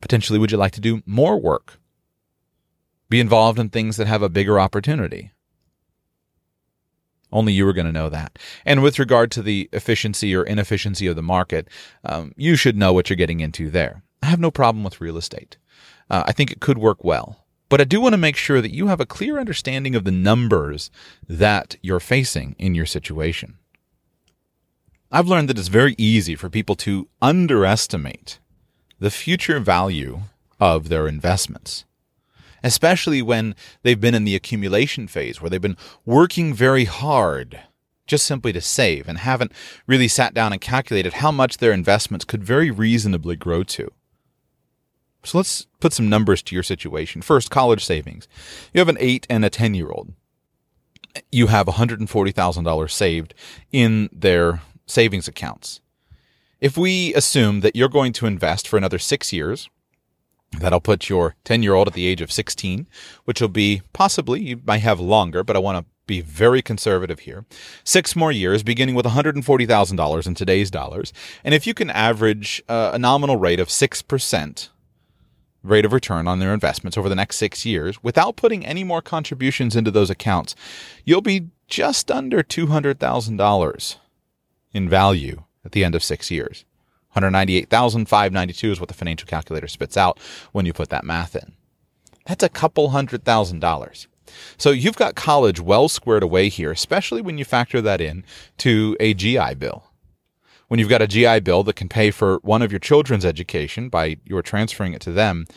Potentially, 0.00 0.36
would 0.36 0.50
you 0.50 0.58
like 0.58 0.72
to 0.72 0.80
do 0.80 1.00
more 1.06 1.40
work? 1.40 1.78
Be 3.08 3.20
involved 3.20 3.60
in 3.60 3.68
things 3.68 3.96
that 3.96 4.08
have 4.08 4.22
a 4.22 4.28
bigger 4.28 4.58
opportunity? 4.58 5.30
Only 7.30 7.52
you 7.52 7.68
are 7.68 7.72
going 7.72 7.86
to 7.86 7.92
know 7.92 8.08
that. 8.08 8.36
And 8.64 8.82
with 8.82 8.98
regard 8.98 9.30
to 9.30 9.42
the 9.42 9.68
efficiency 9.72 10.34
or 10.34 10.42
inefficiency 10.42 11.06
of 11.06 11.14
the 11.14 11.22
market, 11.22 11.68
um, 12.02 12.32
you 12.36 12.56
should 12.56 12.76
know 12.76 12.92
what 12.92 13.08
you're 13.08 13.16
getting 13.16 13.38
into 13.38 13.70
there. 13.70 14.02
I 14.24 14.26
have 14.26 14.40
no 14.40 14.50
problem 14.50 14.82
with 14.82 15.00
real 15.00 15.16
estate 15.16 15.56
uh, 16.10 16.24
I 16.26 16.32
think 16.32 16.50
it 16.50 16.60
could 16.60 16.78
work 16.78 17.04
well. 17.04 17.46
But 17.68 17.80
I 17.80 17.84
do 17.84 18.00
want 18.00 18.14
to 18.14 18.18
make 18.18 18.36
sure 18.36 18.60
that 18.60 18.74
you 18.74 18.88
have 18.88 19.00
a 19.00 19.06
clear 19.06 19.38
understanding 19.38 19.94
of 19.94 20.04
the 20.04 20.10
numbers 20.10 20.90
that 21.28 21.76
you're 21.82 22.00
facing 22.00 22.56
in 22.58 22.74
your 22.74 22.86
situation. 22.86 23.58
I've 25.12 25.28
learned 25.28 25.48
that 25.48 25.58
it's 25.58 25.68
very 25.68 25.94
easy 25.96 26.34
for 26.34 26.50
people 26.50 26.74
to 26.76 27.08
underestimate 27.22 28.38
the 28.98 29.10
future 29.10 29.60
value 29.60 30.22
of 30.60 30.88
their 30.88 31.08
investments, 31.08 31.84
especially 32.62 33.22
when 33.22 33.54
they've 33.82 34.00
been 34.00 34.14
in 34.14 34.24
the 34.24 34.36
accumulation 34.36 35.06
phase 35.06 35.40
where 35.40 35.48
they've 35.48 35.60
been 35.62 35.76
working 36.04 36.52
very 36.52 36.84
hard 36.84 37.60
just 38.06 38.26
simply 38.26 38.52
to 38.52 38.60
save 38.60 39.08
and 39.08 39.18
haven't 39.18 39.52
really 39.86 40.08
sat 40.08 40.34
down 40.34 40.52
and 40.52 40.60
calculated 40.60 41.14
how 41.14 41.30
much 41.30 41.58
their 41.58 41.72
investments 41.72 42.24
could 42.24 42.42
very 42.42 42.70
reasonably 42.70 43.36
grow 43.36 43.62
to. 43.62 43.92
So 45.24 45.38
let's 45.38 45.66
put 45.80 45.92
some 45.92 46.08
numbers 46.08 46.42
to 46.42 46.54
your 46.54 46.62
situation. 46.62 47.22
First, 47.22 47.50
college 47.50 47.84
savings. 47.84 48.26
You 48.72 48.80
have 48.80 48.88
an 48.88 48.96
8 49.00 49.26
and 49.28 49.44
a 49.44 49.50
10 49.50 49.74
year 49.74 49.90
old. 49.90 50.12
You 51.30 51.48
have 51.48 51.66
$140,000 51.66 52.90
saved 52.90 53.34
in 53.72 54.08
their 54.12 54.62
savings 54.86 55.28
accounts. 55.28 55.80
If 56.60 56.76
we 56.76 57.14
assume 57.14 57.60
that 57.60 57.74
you're 57.74 57.88
going 57.88 58.12
to 58.14 58.26
invest 58.26 58.68
for 58.68 58.76
another 58.76 58.98
six 58.98 59.32
years, 59.32 59.68
that'll 60.58 60.80
put 60.80 61.08
your 61.08 61.34
10 61.44 61.62
year 61.62 61.74
old 61.74 61.88
at 61.88 61.94
the 61.94 62.06
age 62.06 62.20
of 62.20 62.32
16, 62.32 62.86
which 63.24 63.40
will 63.40 63.48
be 63.48 63.82
possibly, 63.92 64.40
you 64.40 64.60
might 64.64 64.78
have 64.78 65.00
longer, 65.00 65.42
but 65.42 65.56
I 65.56 65.60
want 65.60 65.78
to 65.78 65.90
be 66.06 66.20
very 66.20 66.60
conservative 66.60 67.20
here. 67.20 67.44
Six 67.84 68.16
more 68.16 68.32
years, 68.32 68.62
beginning 68.62 68.94
with 68.94 69.06
$140,000 69.06 70.26
in 70.26 70.34
today's 70.34 70.70
dollars. 70.70 71.12
And 71.44 71.54
if 71.54 71.66
you 71.66 71.74
can 71.74 71.88
average 71.88 72.62
uh, 72.68 72.90
a 72.92 72.98
nominal 72.98 73.36
rate 73.36 73.60
of 73.60 73.68
6%, 73.68 74.68
rate 75.62 75.84
of 75.84 75.92
return 75.92 76.26
on 76.26 76.38
their 76.38 76.54
investments 76.54 76.96
over 76.96 77.08
the 77.08 77.14
next 77.14 77.36
six 77.36 77.64
years 77.66 78.02
without 78.02 78.36
putting 78.36 78.64
any 78.64 78.84
more 78.84 79.02
contributions 79.02 79.76
into 79.76 79.90
those 79.90 80.10
accounts, 80.10 80.54
you'll 81.04 81.20
be 81.20 81.48
just 81.68 82.10
under 82.10 82.42
$200,000 82.42 83.96
in 84.72 84.88
value 84.88 85.44
at 85.64 85.72
the 85.72 85.84
end 85.84 85.94
of 85.94 86.02
six 86.02 86.30
years. 86.30 86.64
198,592 87.12 88.72
is 88.72 88.80
what 88.80 88.88
the 88.88 88.94
financial 88.94 89.26
calculator 89.26 89.66
spits 89.66 89.96
out 89.96 90.18
when 90.52 90.64
you 90.64 90.72
put 90.72 90.90
that 90.90 91.04
math 91.04 91.34
in. 91.34 91.52
That's 92.26 92.44
a 92.44 92.48
couple 92.48 92.90
hundred 92.90 93.24
thousand 93.24 93.60
dollars. 93.60 94.06
So 94.56 94.70
you've 94.70 94.96
got 94.96 95.16
college 95.16 95.58
well 95.60 95.88
squared 95.88 96.22
away 96.22 96.48
here, 96.48 96.70
especially 96.70 97.20
when 97.20 97.36
you 97.36 97.44
factor 97.44 97.80
that 97.80 98.00
in 98.00 98.22
to 98.58 98.96
a 99.00 99.12
GI 99.14 99.54
Bill 99.54 99.89
when 100.70 100.78
you've 100.78 100.88
got 100.88 101.02
a 101.02 101.08
GI 101.08 101.40
Bill 101.40 101.64
that 101.64 101.74
can 101.74 101.88
pay 101.88 102.12
for 102.12 102.38
one 102.42 102.62
of 102.62 102.70
your 102.70 102.78
children's 102.78 103.24
education 103.24 103.88
by 103.88 104.18
your 104.24 104.40
transferring 104.40 104.92
it 104.92 105.00
to 105.00 105.10
them, 105.10 105.48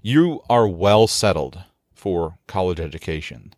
you 0.00 0.40
are 0.48 0.66
well 0.66 1.06
settled 1.06 1.62
for 1.94 2.38
college 2.46 2.80
education. 2.80 3.52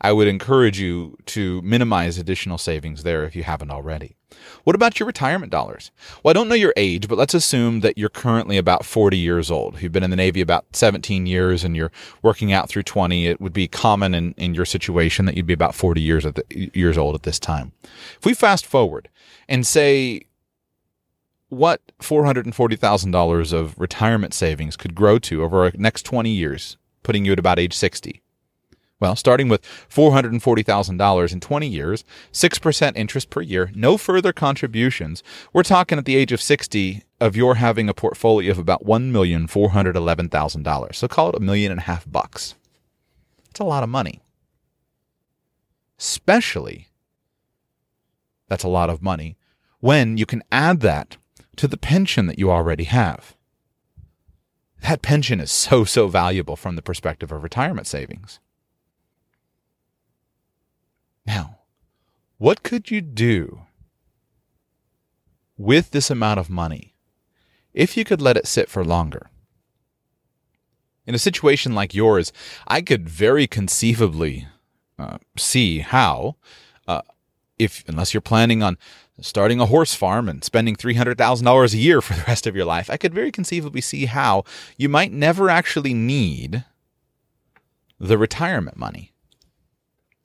I 0.00 0.10
would 0.10 0.26
encourage 0.26 0.80
you 0.80 1.16
to 1.26 1.62
minimize 1.62 2.18
additional 2.18 2.58
savings 2.58 3.04
there 3.04 3.22
if 3.22 3.36
you 3.36 3.44
haven't 3.44 3.70
already. 3.70 4.16
What 4.64 4.74
about 4.74 4.98
your 4.98 5.06
retirement 5.06 5.52
dollars? 5.52 5.92
Well, 6.22 6.30
I 6.30 6.34
don't 6.34 6.48
know 6.48 6.56
your 6.56 6.74
age, 6.76 7.06
but 7.06 7.18
let's 7.18 7.34
assume 7.34 7.80
that 7.80 7.96
you're 7.96 8.08
currently 8.08 8.58
about 8.58 8.84
40 8.84 9.16
years 9.16 9.52
old. 9.52 9.80
You've 9.80 9.92
been 9.92 10.02
in 10.02 10.10
the 10.10 10.16
Navy 10.16 10.40
about 10.40 10.66
17 10.74 11.26
years 11.26 11.62
and 11.62 11.76
you're 11.76 11.92
working 12.20 12.52
out 12.52 12.68
through 12.68 12.82
20. 12.82 13.28
It 13.28 13.40
would 13.40 13.52
be 13.52 13.68
common 13.68 14.12
in, 14.12 14.34
in 14.36 14.54
your 14.54 14.66
situation 14.66 15.24
that 15.26 15.36
you'd 15.36 15.46
be 15.46 15.52
about 15.52 15.76
40 15.76 16.00
years, 16.00 16.26
at 16.26 16.34
the, 16.34 16.70
years 16.74 16.98
old 16.98 17.14
at 17.14 17.22
this 17.22 17.38
time. 17.38 17.72
If 18.18 18.24
we 18.24 18.34
fast 18.34 18.66
forward 18.66 19.08
and 19.48 19.64
say 19.64 20.22
what 21.48 21.80
$440,000 22.00 23.52
of 23.52 23.78
retirement 23.78 24.34
savings 24.34 24.76
could 24.76 24.94
grow 24.94 25.18
to 25.20 25.42
over 25.42 25.70
the 25.70 25.78
next 25.78 26.02
20 26.02 26.30
years, 26.30 26.76
putting 27.02 27.24
you 27.24 27.32
at 27.32 27.38
about 27.38 27.58
age 27.58 27.74
60. 27.74 28.22
Well, 29.00 29.14
starting 29.14 29.48
with 29.48 29.62
$440,000 29.62 31.32
in 31.32 31.40
20 31.40 31.68
years, 31.68 32.04
6% 32.32 32.96
interest 32.96 33.30
per 33.30 33.40
year, 33.40 33.70
no 33.74 33.96
further 33.96 34.32
contributions, 34.32 35.22
we're 35.52 35.62
talking 35.62 35.98
at 35.98 36.04
the 36.04 36.16
age 36.16 36.32
of 36.32 36.42
60 36.42 37.04
of 37.20 37.36
your 37.36 37.54
having 37.56 37.88
a 37.88 37.94
portfolio 37.94 38.50
of 38.50 38.58
about 38.58 38.84
$1,411,000. 38.84 40.94
So 40.94 41.06
call 41.06 41.30
it 41.30 41.36
a 41.36 41.40
million 41.40 41.70
and 41.70 41.80
a 41.80 41.84
half 41.84 42.10
bucks. 42.10 42.56
It's 43.50 43.60
a 43.60 43.64
lot 43.64 43.84
of 43.84 43.88
money. 43.88 44.20
Especially, 45.96 46.88
that's 48.48 48.64
a 48.64 48.68
lot 48.68 48.90
of 48.90 49.00
money 49.00 49.36
when 49.80 50.16
you 50.16 50.26
can 50.26 50.42
add 50.50 50.80
that 50.80 51.17
to 51.58 51.68
the 51.68 51.76
pension 51.76 52.26
that 52.26 52.38
you 52.38 52.50
already 52.50 52.84
have. 52.84 53.36
That 54.82 55.02
pension 55.02 55.40
is 55.40 55.50
so, 55.50 55.84
so 55.84 56.06
valuable 56.08 56.56
from 56.56 56.76
the 56.76 56.82
perspective 56.82 57.32
of 57.32 57.42
retirement 57.42 57.86
savings. 57.86 58.38
Now, 61.26 61.58
what 62.38 62.62
could 62.62 62.90
you 62.90 63.00
do 63.00 63.62
with 65.56 65.90
this 65.90 66.10
amount 66.10 66.38
of 66.38 66.48
money 66.48 66.94
if 67.74 67.96
you 67.96 68.04
could 68.04 68.22
let 68.22 68.36
it 68.36 68.46
sit 68.46 68.70
for 68.70 68.84
longer? 68.84 69.28
In 71.06 71.14
a 71.14 71.18
situation 71.18 71.74
like 71.74 71.92
yours, 71.92 72.32
I 72.68 72.82
could 72.82 73.08
very 73.08 73.48
conceivably 73.48 74.46
uh, 74.96 75.18
see 75.36 75.80
how, 75.80 76.36
uh, 76.86 77.02
if 77.58 77.82
unless 77.88 78.14
you're 78.14 78.20
planning 78.20 78.62
on 78.62 78.78
starting 79.20 79.60
a 79.60 79.66
horse 79.66 79.94
farm 79.94 80.28
and 80.28 80.44
spending 80.44 80.76
$300,000 80.76 81.74
a 81.74 81.76
year 81.76 82.00
for 82.00 82.14
the 82.14 82.24
rest 82.26 82.46
of 82.46 82.56
your 82.56 82.64
life, 82.64 82.90
I 82.90 82.96
could 82.96 83.14
very 83.14 83.32
conceivably 83.32 83.80
see 83.80 84.06
how 84.06 84.44
you 84.76 84.88
might 84.88 85.12
never 85.12 85.50
actually 85.50 85.94
need 85.94 86.64
the 87.98 88.18
retirement 88.18 88.76
money 88.76 89.12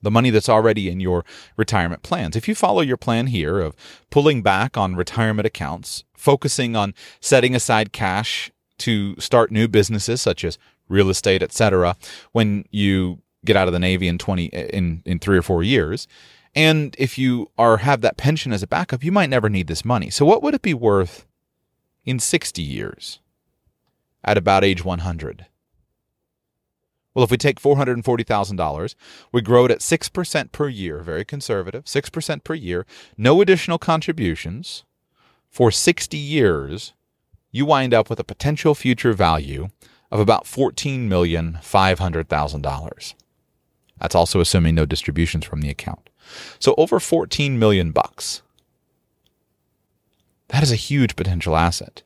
the 0.03 0.11
money 0.11 0.29
that's 0.29 0.49
already 0.49 0.89
in 0.89 0.99
your 0.99 1.25
retirement 1.57 2.03
plans. 2.03 2.35
If 2.35 2.47
you 2.47 2.53
follow 2.53 2.81
your 2.81 2.97
plan 2.97 3.27
here 3.27 3.59
of 3.59 3.75
pulling 4.11 4.43
back 4.43 4.77
on 4.77 4.95
retirement 4.95 5.47
accounts, 5.47 6.03
focusing 6.13 6.75
on 6.75 6.93
setting 7.21 7.55
aside 7.55 7.93
cash 7.93 8.51
to 8.79 9.19
start 9.19 9.49
new 9.49 9.67
businesses 9.67 10.21
such 10.21 10.43
as 10.43 10.57
real 10.89 11.09
estate, 11.09 11.41
etc., 11.41 11.95
when 12.33 12.65
you 12.69 13.21
get 13.45 13.55
out 13.55 13.67
of 13.67 13.73
the 13.73 13.79
Navy 13.79 14.07
in 14.07 14.17
20 14.17 14.45
in 14.45 15.01
in 15.05 15.19
3 15.19 15.37
or 15.37 15.41
4 15.41 15.63
years, 15.63 16.07
and 16.55 16.95
if 16.99 17.17
you 17.17 17.49
are 17.57 17.77
have 17.77 18.01
that 18.01 18.17
pension 18.17 18.53
as 18.53 18.63
a 18.63 18.67
backup, 18.67 19.03
you 19.03 19.11
might 19.11 19.29
never 19.29 19.49
need 19.49 19.67
this 19.67 19.83
money. 19.83 20.09
So 20.09 20.25
what 20.25 20.41
would 20.43 20.53
it 20.53 20.61
be 20.61 20.73
worth 20.73 21.25
in 22.05 22.19
60 22.19 22.61
years 22.61 23.19
at 24.23 24.37
about 24.37 24.63
age 24.63 24.85
100? 24.85 25.47
Well, 27.13 27.23
if 27.23 27.31
we 27.31 27.37
take 27.37 27.61
$440,000, 27.61 28.95
we 29.31 29.41
grow 29.41 29.65
it 29.65 29.71
at 29.71 29.79
6% 29.79 30.51
per 30.51 30.67
year, 30.67 31.03
very 31.03 31.23
conservative, 31.23 31.85
6% 31.85 32.43
per 32.43 32.55
year, 32.55 32.87
no 33.17 33.39
additional 33.41 33.77
contributions. 33.77 34.83
For 35.49 35.69
60 35.69 36.17
years, 36.17 36.93
you 37.51 37.67
wind 37.67 37.93
up 37.93 38.09
with 38.09 38.19
a 38.19 38.23
potential 38.23 38.73
future 38.73 39.13
value 39.13 39.69
of 40.11 40.19
about 40.19 40.45
$14,500,000. 40.45 43.13
That's 43.99 44.15
also 44.15 44.39
assuming 44.39 44.73
no 44.73 44.87
distributions 44.87 45.45
from 45.45 45.61
the 45.61 45.69
account. 45.69 46.09
So 46.59 46.73
over 46.77 46.99
14 46.99 47.57
million 47.57 47.91
bucks. 47.91 48.41
That 50.49 50.63
is 50.63 50.71
a 50.71 50.75
huge 50.75 51.15
potential 51.15 51.55
asset. 51.55 52.03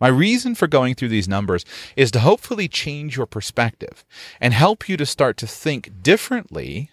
My 0.00 0.08
reason 0.08 0.56
for 0.56 0.66
going 0.66 0.96
through 0.96 1.10
these 1.10 1.28
numbers 1.28 1.64
is 1.94 2.10
to 2.10 2.20
hopefully 2.20 2.66
change 2.66 3.16
your 3.16 3.26
perspective 3.26 4.04
and 4.40 4.52
help 4.52 4.88
you 4.88 4.96
to 4.96 5.06
start 5.06 5.36
to 5.36 5.46
think 5.46 6.02
differently 6.02 6.90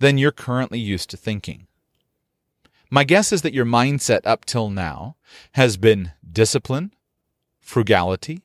than 0.00 0.18
you're 0.18 0.32
currently 0.32 0.78
used 0.78 1.08
to 1.10 1.16
thinking. 1.16 1.66
My 2.90 3.04
guess 3.04 3.32
is 3.32 3.40
that 3.42 3.54
your 3.54 3.64
mindset 3.64 4.20
up 4.24 4.44
till 4.44 4.68
now 4.68 5.16
has 5.52 5.76
been 5.76 6.12
discipline, 6.30 6.92
frugality, 7.58 8.42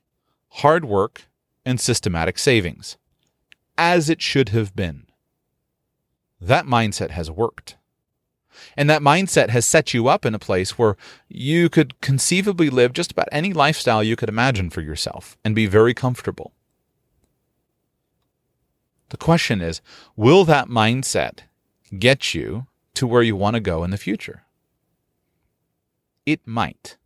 hard 0.49 0.85
work, 0.85 1.23
and 1.65 1.81
systematic 1.81 2.37
savings, 2.37 2.95
as 3.77 4.09
it 4.09 4.21
should 4.21 4.49
have 4.49 4.75
been. 4.75 5.04
That 6.45 6.65
mindset 6.67 7.09
has 7.09 7.31
worked. 7.31 7.75
And 8.77 8.87
that 8.87 9.01
mindset 9.01 9.49
has 9.49 9.65
set 9.65 9.95
you 9.95 10.07
up 10.07 10.25
in 10.25 10.35
a 10.35 10.39
place 10.39 10.77
where 10.77 10.95
you 11.27 11.69
could 11.69 11.99
conceivably 12.01 12.69
live 12.69 12.93
just 12.93 13.11
about 13.11 13.27
any 13.31 13.51
lifestyle 13.51 14.03
you 14.03 14.15
could 14.15 14.29
imagine 14.29 14.69
for 14.69 14.81
yourself 14.81 15.37
and 15.43 15.55
be 15.55 15.65
very 15.65 15.95
comfortable. 15.95 16.53
The 19.09 19.17
question 19.17 19.59
is 19.59 19.81
will 20.15 20.45
that 20.45 20.67
mindset 20.67 21.39
get 21.97 22.35
you 22.35 22.67
to 22.93 23.07
where 23.07 23.23
you 23.23 23.35
want 23.35 23.55
to 23.55 23.59
go 23.59 23.83
in 23.83 23.89
the 23.89 23.97
future? 23.97 24.43
It 26.27 26.41
might. 26.45 26.97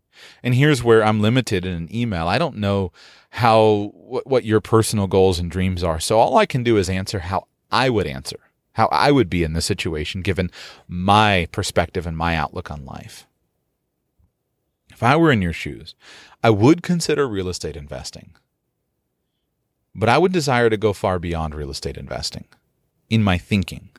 And 0.44 0.54
here's 0.54 0.84
where 0.84 1.02
I'm 1.02 1.22
limited 1.22 1.66
in 1.66 1.74
an 1.74 1.96
email. 1.96 2.28
I 2.28 2.38
don't 2.40 2.58
know 2.58 2.92
how 3.30 3.92
what, 3.94 4.28
what 4.28 4.44
your 4.44 4.60
personal 4.60 5.08
goals 5.08 5.40
and 5.40 5.50
dreams 5.50 5.82
are. 5.82 6.02
So 6.02 6.20
all 6.20 6.38
I 6.38 6.46
can 6.46 6.62
do 6.62 6.76
is 6.76 6.90
answer 6.90 7.20
how 7.20 7.48
I 7.72 7.90
would 7.90 8.06
answer 8.06 8.49
how 8.80 8.88
I 8.94 9.12
would 9.12 9.30
be 9.30 9.44
in 9.44 9.52
this 9.52 9.66
situation 9.66 10.22
given 10.22 10.50
my 10.88 11.50
perspective 11.52 12.08
and 12.08 12.16
my 12.16 12.38
outlook 12.38 12.72
on 12.72 12.86
life. 12.86 13.28
If 14.90 15.04
I 15.04 15.18
were 15.18 15.34
in 15.34 15.42
your 15.42 15.52
shoes, 15.52 15.96
I 16.42 16.50
would 16.50 16.82
consider 16.82 17.28
real 17.28 17.50
estate 17.50 17.76
investing. 17.76 18.32
But 19.94 20.08
I 20.08 20.18
would 20.18 20.32
desire 20.32 20.70
to 20.70 20.78
go 20.78 20.94
far 20.94 21.20
beyond 21.20 21.56
real 21.56 21.70
estate 21.70 21.98
investing 21.98 22.46
in 23.10 23.22
my 23.22 23.38
thinking. 23.38 23.90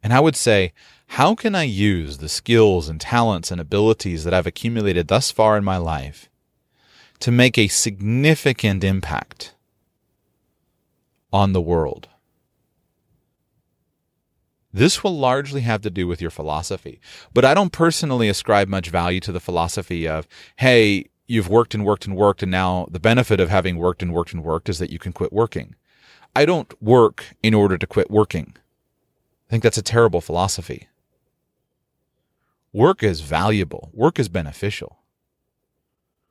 And 0.00 0.12
I 0.12 0.20
would 0.20 0.36
say, 0.36 0.72
how 1.18 1.34
can 1.34 1.56
I 1.56 1.64
use 1.64 2.18
the 2.18 2.28
skills 2.28 2.88
and 2.88 3.00
talents 3.00 3.50
and 3.50 3.60
abilities 3.60 4.22
that 4.22 4.32
I've 4.32 4.46
accumulated 4.46 5.08
thus 5.08 5.32
far 5.32 5.56
in 5.56 5.64
my 5.64 5.78
life 5.78 6.28
to 7.18 7.32
make 7.32 7.58
a 7.58 7.66
significant 7.66 8.84
impact 8.84 9.54
on 11.32 11.52
the 11.52 11.60
world? 11.60 12.06
This 14.72 15.02
will 15.02 15.16
largely 15.16 15.62
have 15.62 15.80
to 15.82 15.90
do 15.90 16.06
with 16.06 16.20
your 16.20 16.30
philosophy. 16.30 17.00
But 17.32 17.44
I 17.44 17.54
don't 17.54 17.72
personally 17.72 18.28
ascribe 18.28 18.68
much 18.68 18.90
value 18.90 19.20
to 19.20 19.32
the 19.32 19.40
philosophy 19.40 20.06
of, 20.06 20.28
hey, 20.56 21.06
you've 21.26 21.48
worked 21.48 21.74
and 21.74 21.84
worked 21.84 22.06
and 22.06 22.16
worked, 22.16 22.42
and 22.42 22.50
now 22.50 22.86
the 22.90 23.00
benefit 23.00 23.40
of 23.40 23.48
having 23.48 23.76
worked 23.76 24.02
and 24.02 24.12
worked 24.12 24.32
and 24.32 24.44
worked 24.44 24.68
is 24.68 24.78
that 24.78 24.90
you 24.90 24.98
can 24.98 25.12
quit 25.12 25.32
working. 25.32 25.74
I 26.36 26.44
don't 26.44 26.80
work 26.82 27.34
in 27.42 27.54
order 27.54 27.78
to 27.78 27.86
quit 27.86 28.10
working. 28.10 28.54
I 28.56 29.50
think 29.50 29.62
that's 29.62 29.78
a 29.78 29.82
terrible 29.82 30.20
philosophy. 30.20 30.88
Work 32.72 33.02
is 33.02 33.22
valuable, 33.22 33.90
work 33.94 34.18
is 34.18 34.28
beneficial. 34.28 34.98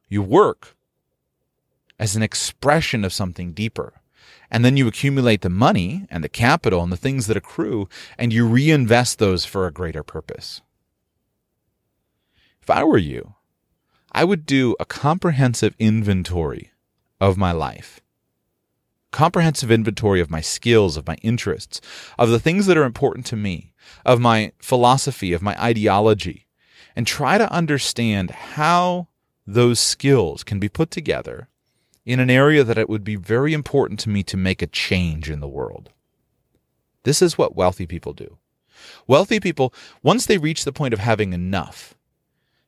You 0.08 0.22
work 0.22 0.76
as 2.00 2.16
an 2.16 2.22
expression 2.22 3.04
of 3.04 3.12
something 3.12 3.54
deeper. 3.54 3.94
And 4.50 4.64
then 4.64 4.78
you 4.78 4.88
accumulate 4.88 5.42
the 5.42 5.50
money 5.50 6.08
and 6.10 6.24
the 6.24 6.30
capital 6.30 6.82
and 6.82 6.92
the 6.92 6.98
things 6.98 7.28
that 7.28 7.38
accrue, 7.38 7.90
and 8.18 8.32
you 8.32 8.48
reinvest 8.48 9.20
those 9.20 9.46
for 9.46 9.68
a 9.68 9.74
greater 9.74 10.04
purpose. 10.04 10.62
If 12.62 12.70
I 12.70 12.84
were 12.84 12.98
you, 12.98 13.36
I 14.12 14.24
would 14.24 14.46
do 14.46 14.76
a 14.80 14.86
comprehensive 14.86 15.76
inventory 15.80 16.72
of 17.20 17.38
my 17.38 17.52
life. 17.52 18.02
Comprehensive 19.12 19.72
inventory 19.72 20.20
of 20.20 20.30
my 20.30 20.42
skills, 20.42 20.98
of 20.98 21.08
my 21.08 21.16
interests, 21.22 21.82
of 22.18 22.30
the 22.30 22.40
things 22.40 22.66
that 22.66 22.78
are 22.78 22.84
important 22.84 23.26
to 23.28 23.36
me, 23.36 23.74
of 24.06 24.20
my 24.20 24.52
philosophy, 24.60 25.34
of 25.34 25.42
my 25.42 25.62
ideology, 25.62 26.48
and 26.96 27.06
try 27.06 27.38
to 27.38 27.52
understand 27.52 28.32
how 28.32 29.08
those 29.46 29.80
skills 29.80 30.44
can 30.44 30.60
be 30.60 30.68
put 30.68 30.92
together 30.92 31.48
in 32.08 32.22
an 32.22 32.30
area 32.30 32.64
that 32.64 32.78
it 32.78 32.88
would 32.88 33.04
be 33.04 33.18
very 33.18 33.54
important 33.54 34.00
to 34.00 34.10
me 34.10 34.24
to 34.24 34.38
make 34.38 34.62
a 34.62 34.68
change 34.68 35.30
in 35.30 35.42
the 35.42 35.48
world. 35.48 35.90
This 37.04 37.22
is 37.22 37.38
what 37.38 37.58
wealthy 37.58 37.86
people 37.86 38.14
do. 38.14 38.38
Wealthy 39.08 39.42
people, 39.42 39.74
once 40.02 40.26
they 40.26 40.38
reach 40.38 40.64
the 40.64 40.72
point 40.72 40.94
of 40.94 41.02
having 41.02 41.34
enough, 41.34 41.96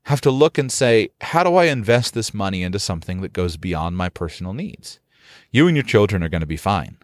have 0.03 0.19
to 0.21 0.29
look 0.29 0.57
and 0.57 0.69
say, 0.69 1.11
how 1.21 1.43
do 1.43 1.55
I 1.55 1.65
invest 1.65 2.13
this 2.13 2.33
money 2.33 2.63
into 2.63 2.79
something 2.79 3.21
that 3.21 3.31
goes 3.31 3.55
beyond 3.55 3.95
my 3.95 4.09
personal 4.09 4.51
needs? 4.51 4.99
You 5.51 5.67
and 5.67 5.77
your 5.77 5.85
children 5.85 6.21
are 6.21 6.29
going 6.29 6.41
to 6.41 6.45
be 6.45 6.57
fine. 6.57 6.97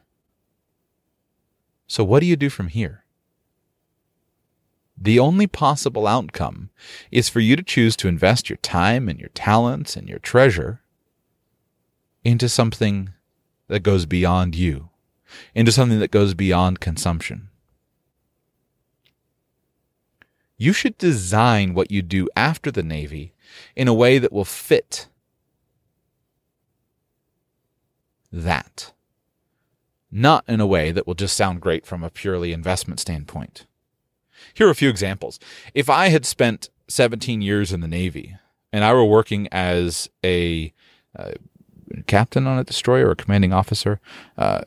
So, 1.87 2.03
what 2.03 2.19
do 2.19 2.25
you 2.25 2.35
do 2.35 2.49
from 2.49 2.67
here? 2.67 3.05
The 4.97 5.19
only 5.19 5.47
possible 5.47 6.05
outcome 6.05 6.69
is 7.11 7.29
for 7.29 7.39
you 7.39 7.55
to 7.55 7.63
choose 7.63 7.95
to 7.97 8.09
invest 8.09 8.49
your 8.49 8.57
time 8.57 9.07
and 9.07 9.19
your 9.19 9.29
talents 9.29 9.95
and 9.95 10.09
your 10.09 10.19
treasure 10.19 10.81
into 12.25 12.49
something 12.49 13.13
that 13.67 13.83
goes 13.83 14.05
beyond 14.05 14.55
you, 14.55 14.89
into 15.53 15.71
something 15.71 15.99
that 15.99 16.11
goes 16.11 16.33
beyond 16.33 16.81
consumption. 16.81 17.49
You 20.57 20.73
should 20.73 20.97
design 20.97 21.73
what 21.73 21.91
you 21.91 22.01
do 22.01 22.27
after 22.35 22.71
the 22.71 22.83
Navy 22.83 23.33
in 23.75 23.87
a 23.87 23.93
way 23.93 24.17
that 24.17 24.33
will 24.33 24.45
fit 24.45 25.07
that, 28.31 28.91
not 30.11 30.43
in 30.47 30.59
a 30.59 30.67
way 30.67 30.91
that 30.91 31.05
will 31.05 31.13
just 31.13 31.37
sound 31.37 31.61
great 31.61 31.85
from 31.85 32.03
a 32.03 32.09
purely 32.09 32.51
investment 32.51 32.99
standpoint. 32.99 33.67
Here 34.53 34.67
are 34.67 34.71
a 34.71 34.75
few 34.75 34.89
examples. 34.89 35.39
If 35.73 35.89
I 35.89 36.07
had 36.07 36.25
spent 36.25 36.69
17 36.87 37.41
years 37.41 37.71
in 37.71 37.81
the 37.81 37.87
Navy 37.87 38.35
and 38.71 38.83
I 38.83 38.93
were 38.93 39.05
working 39.05 39.47
as 39.51 40.09
a 40.23 40.73
uh, 41.17 41.31
captain 42.03 42.47
on 42.47 42.57
a 42.57 42.63
destroyer 42.63 43.07
or 43.07 43.11
a 43.11 43.15
commanding 43.15 43.53
officer, 43.53 43.99
uh, 44.37 44.61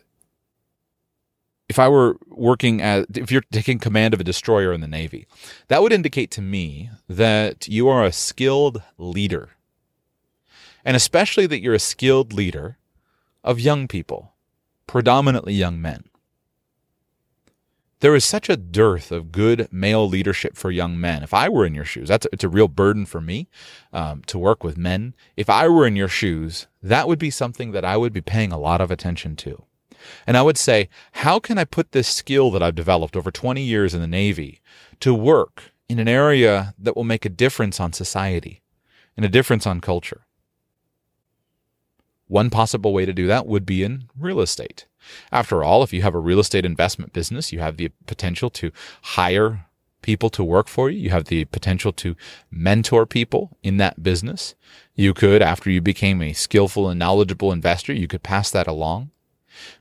if 1.69 1.79
I 1.79 1.89
were 1.89 2.17
working 2.29 2.81
as, 2.81 3.07
if 3.15 3.31
you're 3.31 3.43
taking 3.53 3.79
command 3.79 4.15
of 4.15 4.21
a 4.21 4.25
destroyer 4.25 4.73
in 4.73 4.81
the 4.81 4.89
Navy, 4.89 5.27
that 5.69 5.83
would 5.83 5.93
indicate 5.93 6.31
to 6.33 6.43
me 6.43 6.91
that 7.09 7.69
you 7.69 7.89
are 7.89 8.05
a 8.05 8.13
skilled 8.13 8.83
leader. 8.97 9.51
And 10.85 10.97
especially 10.97 11.47
that 11.47 11.61
you're 11.61 11.75
a 11.75 11.79
skilled 11.79 12.33
leader 12.33 12.79
of 13.45 13.61
young 13.61 13.87
people, 13.87 14.33
predominantly 14.87 15.53
young 15.53 15.81
men. 15.81 16.05
There 18.01 18.15
is 18.15 18.25
such 18.25 18.49
a 18.49 18.57
dearth 18.57 19.11
of 19.11 19.33
good 19.33 19.69
male 19.73 20.09
leadership 20.09 20.57
for 20.57 20.71
young 20.71 21.01
men. 21.01 21.25
If 21.25 21.35
I 21.35 21.49
were 21.49 21.67
in 21.67 21.75
your 21.75 21.85
shoes, 21.85 22.09
that's 22.09 22.29
it's 22.33 22.45
a 22.45 22.49
real 22.49 22.69
burden 22.69 23.07
for 23.07 23.21
me 23.21 23.49
um, 23.93 24.23
to 24.27 24.39
work 24.39 24.63
with 24.63 24.79
men. 24.79 25.15
If 25.37 25.51
I 25.51 25.67
were 25.69 25.85
in 25.85 25.97
your 25.97 26.09
shoes, 26.09 26.69
that 26.81 27.09
would 27.09 27.19
be 27.19 27.31
something 27.31 27.73
that 27.73 27.85
I 27.85 27.97
would 27.97 28.13
be 28.13 28.21
paying 28.21 28.53
a 28.53 28.59
lot 28.59 28.81
of 28.81 28.93
attention 28.93 29.35
to. 29.37 29.65
And 30.29 30.37
I 30.37 30.43
would 30.43 30.57
say, 30.57 30.89
how 31.13 31.41
can 31.41 31.59
I 31.59 31.65
put 31.65 31.91
this 31.91 32.07
skill 32.07 32.53
that 32.53 32.63
I've 32.63 32.77
developed 32.77 33.17
over 33.17 33.33
20 33.33 33.63
years 33.63 33.95
in 33.95 34.01
the 34.01 34.07
Navy 34.07 34.61
to 35.01 35.13
work 35.13 35.73
in 35.89 35.99
an 35.99 36.09
area 36.09 36.75
that 36.79 36.95
will 36.95 37.03
make 37.03 37.25
a 37.25 37.31
difference 37.31 37.81
on 37.81 37.93
society 37.93 38.63
and 39.17 39.27
a 39.27 39.29
difference 39.29 39.67
on 39.67 39.81
culture? 39.81 40.25
One 42.29 42.49
possible 42.49 42.93
way 42.93 43.07
to 43.07 43.13
do 43.13 43.27
that 43.27 43.47
would 43.47 43.67
be 43.67 43.83
in 43.83 44.09
real 44.17 44.41
estate. 44.41 44.87
After 45.33 45.63
all, 45.63 45.83
if 45.83 45.93
you 45.93 46.03
have 46.03 46.15
a 46.15 46.21
real 46.21 46.41
estate 46.41 46.65
investment 46.65 47.13
business, 47.13 47.53
you 47.53 47.61
have 47.61 47.77
the 47.77 47.91
potential 48.07 48.51
to 48.51 48.71
hire 49.03 49.67
people 50.03 50.31
to 50.31 50.45
work 50.45 50.69
for 50.69 50.91
you. 50.91 50.99
You 50.99 51.11
have 51.11 51.25
the 51.25 51.45
potential 51.47 51.93
to 51.93 52.17
mentor 52.51 53.07
people 53.07 53.57
in 53.63 53.77
that 53.79 54.03
business. 54.03 54.55
You 54.95 55.15
could, 55.15 55.43
after 55.43 55.71
you 55.71 55.81
became 55.81 56.23
a 56.23 56.33
skillful 56.33 56.89
and 56.89 56.99
knowledgeable 56.99 57.53
investor, 57.53 57.93
you 57.93 58.07
could 58.09 58.23
pass 58.23 58.51
that 58.51 58.67
along. 58.67 59.11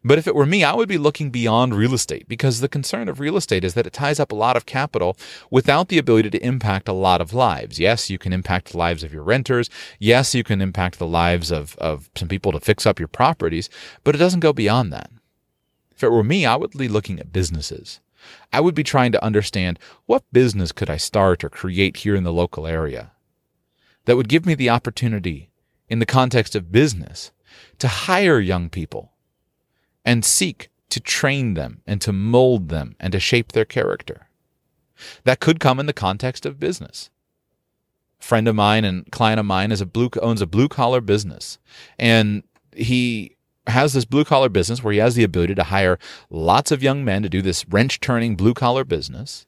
But 0.03 0.17
if 0.17 0.27
it 0.27 0.35
were 0.35 0.45
me, 0.45 0.63
I 0.63 0.75
would 0.75 0.89
be 0.89 0.97
looking 0.97 1.29
beyond 1.29 1.75
real 1.75 1.93
estate 1.93 2.27
because 2.27 2.59
the 2.59 2.69
concern 2.69 3.09
of 3.09 3.19
real 3.19 3.37
estate 3.37 3.63
is 3.63 3.73
that 3.73 3.87
it 3.87 3.93
ties 3.93 4.19
up 4.19 4.31
a 4.31 4.35
lot 4.35 4.57
of 4.57 4.65
capital 4.65 5.17
without 5.49 5.89
the 5.89 5.97
ability 5.97 6.29
to 6.31 6.45
impact 6.45 6.87
a 6.87 6.93
lot 6.93 7.21
of 7.21 7.33
lives. 7.33 7.79
Yes, 7.79 8.09
you 8.09 8.17
can 8.17 8.33
impact 8.33 8.71
the 8.71 8.77
lives 8.77 9.03
of 9.03 9.13
your 9.13 9.23
renters. 9.23 9.69
Yes, 9.99 10.33
you 10.35 10.43
can 10.43 10.61
impact 10.61 10.99
the 10.99 11.07
lives 11.07 11.51
of, 11.51 11.75
of 11.77 12.09
some 12.15 12.27
people 12.27 12.51
to 12.51 12.59
fix 12.59 12.85
up 12.85 12.99
your 12.99 13.07
properties, 13.07 13.69
but 14.03 14.15
it 14.15 14.19
doesn't 14.19 14.41
go 14.41 14.53
beyond 14.53 14.91
that. 14.93 15.09
If 15.91 16.03
it 16.03 16.11
were 16.11 16.23
me, 16.23 16.45
I 16.45 16.55
would 16.55 16.71
be 16.71 16.87
looking 16.87 17.19
at 17.19 17.33
businesses. 17.33 17.99
I 18.51 18.59
would 18.59 18.75
be 18.75 18.83
trying 18.83 19.11
to 19.13 19.23
understand 19.23 19.79
what 20.05 20.31
business 20.31 20.71
could 20.71 20.89
I 20.89 20.97
start 20.97 21.43
or 21.43 21.49
create 21.49 21.97
here 21.97 22.15
in 22.15 22.23
the 22.23 22.33
local 22.33 22.67
area 22.67 23.11
that 24.05 24.15
would 24.15 24.29
give 24.29 24.45
me 24.45 24.55
the 24.55 24.69
opportunity, 24.69 25.49
in 25.89 25.99
the 25.99 26.05
context 26.05 26.55
of 26.55 26.71
business, 26.71 27.31
to 27.79 27.87
hire 27.87 28.39
young 28.39 28.69
people 28.69 29.11
and 30.07 30.23
seek 30.23 30.69
to 30.89 31.01
train 31.01 31.53
them 31.53 31.81
and 31.85 31.99
to 31.99 32.13
mold 32.13 32.69
them 32.69 32.95
and 32.97 33.11
to 33.11 33.19
shape 33.19 33.51
their 33.51 33.65
character. 33.65 34.29
That 35.25 35.41
could 35.41 35.59
come 35.59 35.81
in 35.81 35.85
the 35.85 35.93
context 35.93 36.45
of 36.45 36.61
business. 36.61 37.09
A 38.21 38.23
friend 38.23 38.47
of 38.47 38.55
mine 38.55 38.85
and 38.85 39.11
client 39.11 39.39
of 39.39 39.45
mine 39.45 39.71
is 39.71 39.81
a 39.81 39.85
blue 39.85 40.09
owns 40.21 40.41
a 40.41 40.47
blue 40.47 40.69
collar 40.69 41.01
business, 41.01 41.59
and 41.99 42.43
he 42.73 43.35
has 43.67 43.91
this 43.91 44.05
blue 44.05 44.23
collar 44.23 44.47
business 44.47 44.81
where 44.81 44.93
he 44.93 44.99
has 44.99 45.15
the 45.15 45.25
ability 45.25 45.55
to 45.55 45.63
hire 45.63 45.99
lots 46.29 46.71
of 46.71 46.81
young 46.81 47.03
men 47.03 47.21
to 47.21 47.29
do 47.29 47.41
this 47.41 47.67
wrench 47.67 47.99
turning 47.99 48.35
blue 48.37 48.53
collar 48.53 48.85
business 48.85 49.45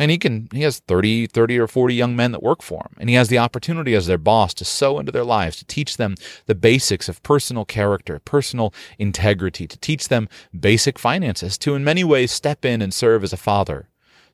and 0.00 0.10
he 0.10 0.16
can 0.16 0.48
he 0.50 0.62
has 0.62 0.80
30 0.80 1.26
30 1.26 1.58
or 1.58 1.68
40 1.68 1.94
young 1.94 2.16
men 2.16 2.32
that 2.32 2.42
work 2.42 2.62
for 2.62 2.88
him. 2.90 2.96
And 2.98 3.10
he 3.10 3.16
has 3.16 3.28
the 3.28 3.38
opportunity 3.38 3.94
as 3.94 4.06
their 4.06 4.18
boss 4.18 4.54
to 4.54 4.64
sow 4.64 4.98
into 4.98 5.12
their 5.12 5.24
lives 5.24 5.58
to 5.58 5.66
teach 5.66 5.98
them 5.98 6.14
the 6.46 6.54
basics 6.54 7.06
of 7.08 7.22
personal 7.22 7.66
character 7.66 8.18
personal 8.18 8.72
integrity 8.98 9.66
to 9.66 9.78
teach 9.78 10.08
them 10.08 10.28
basic 10.58 10.98
finances 10.98 11.58
to 11.58 11.74
in 11.74 11.84
many 11.84 12.02
ways 12.02 12.32
step 12.32 12.64
in 12.64 12.80
and 12.80 12.94
serve 12.94 13.22
as 13.22 13.34
a 13.34 13.36
father 13.36 13.90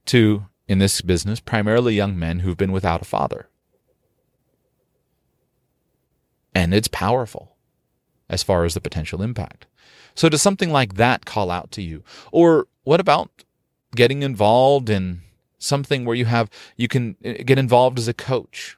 to 0.07 0.46
in 0.68 0.79
this 0.79 1.00
business 1.00 1.40
primarily 1.40 1.96
young 1.96 2.16
men 2.16 2.38
who've 2.38 2.57
been 2.57 2.72
without 2.72 3.02
a 3.02 3.05
father. 3.05 3.48
And 6.55 6.72
it's 6.72 6.88
powerful 6.88 7.57
as 8.31 8.44
far 8.44 8.64
as 8.64 8.74
the 8.74 8.81
potential 8.81 9.20
impact. 9.20 9.66
So 10.14 10.29
does 10.29 10.42
something 10.42 10.70
like 10.70 10.94
that 10.94 11.26
call 11.26 11.50
out 11.50 11.72
to 11.72 11.83
you? 11.83 12.05
Or 12.31 12.66
what 12.85 13.00
about 13.00 13.31
getting 13.94 14.22
involved 14.22 14.88
in 14.88 15.22
something 15.59 16.05
where 16.05 16.16
you 16.16 16.25
have 16.25 16.51
you 16.77 16.88
can 16.88 17.16
uh, 17.25 17.35
get 17.45 17.59
involved 17.59 17.99
as 17.99 18.09
a 18.09 18.14
coach. 18.14 18.77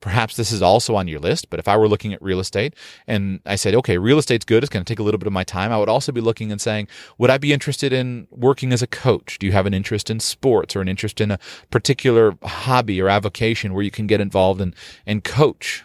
Perhaps 0.00 0.36
this 0.36 0.52
is 0.52 0.62
also 0.62 0.94
on 0.94 1.08
your 1.08 1.18
list 1.18 1.50
but 1.50 1.58
if 1.58 1.66
i 1.66 1.76
were 1.76 1.88
looking 1.88 2.14
at 2.14 2.22
real 2.22 2.38
estate 2.38 2.72
and 3.08 3.40
i 3.44 3.56
said 3.56 3.74
okay 3.74 3.98
real 3.98 4.16
estate's 4.16 4.44
good 4.44 4.62
it's 4.62 4.70
going 4.70 4.84
to 4.84 4.88
take 4.88 5.00
a 5.00 5.02
little 5.02 5.18
bit 5.18 5.26
of 5.26 5.32
my 5.32 5.42
time 5.42 5.72
i 5.72 5.76
would 5.76 5.88
also 5.88 6.12
be 6.12 6.20
looking 6.20 6.52
and 6.52 6.60
saying 6.60 6.86
would 7.18 7.30
i 7.30 7.36
be 7.36 7.52
interested 7.52 7.92
in 7.92 8.28
working 8.30 8.72
as 8.72 8.80
a 8.80 8.86
coach? 8.86 9.40
Do 9.40 9.46
you 9.46 9.52
have 9.52 9.66
an 9.66 9.74
interest 9.74 10.08
in 10.08 10.20
sports 10.20 10.76
or 10.76 10.80
an 10.80 10.88
interest 10.88 11.20
in 11.20 11.32
a 11.32 11.40
particular 11.70 12.36
hobby 12.44 13.02
or 13.02 13.08
avocation 13.08 13.74
where 13.74 13.82
you 13.82 13.90
can 13.90 14.06
get 14.06 14.20
involved 14.20 14.60
and 14.60 14.72
and 15.04 15.24
coach 15.24 15.84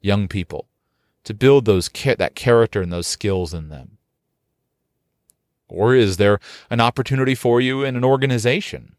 young 0.00 0.26
people 0.26 0.66
to 1.24 1.32
build 1.32 1.64
those 1.64 1.88
that 1.88 2.34
character 2.34 2.82
and 2.82 2.92
those 2.92 3.06
skills 3.06 3.54
in 3.54 3.68
them 3.68 3.97
or 5.68 5.94
is 5.94 6.16
there 6.16 6.40
an 6.70 6.80
opportunity 6.80 7.34
for 7.34 7.60
you 7.60 7.84
in 7.84 7.96
an 7.96 8.04
organization? 8.04 8.94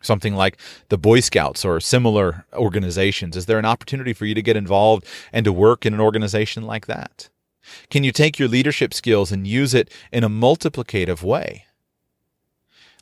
Something 0.00 0.34
like 0.34 0.58
the 0.88 0.98
Boy 0.98 1.20
Scouts 1.20 1.64
or 1.64 1.80
similar 1.80 2.44
organizations. 2.52 3.36
Is 3.36 3.46
there 3.46 3.58
an 3.58 3.64
opportunity 3.64 4.12
for 4.12 4.26
you 4.26 4.34
to 4.34 4.42
get 4.42 4.56
involved 4.56 5.04
and 5.32 5.44
to 5.44 5.52
work 5.52 5.84
in 5.86 5.94
an 5.94 6.00
organization 6.00 6.64
like 6.64 6.86
that? 6.86 7.28
Can 7.90 8.04
you 8.04 8.12
take 8.12 8.38
your 8.38 8.48
leadership 8.48 8.94
skills 8.94 9.32
and 9.32 9.46
use 9.46 9.74
it 9.74 9.90
in 10.12 10.22
a 10.22 10.28
multiplicative 10.28 11.22
way? 11.22 11.64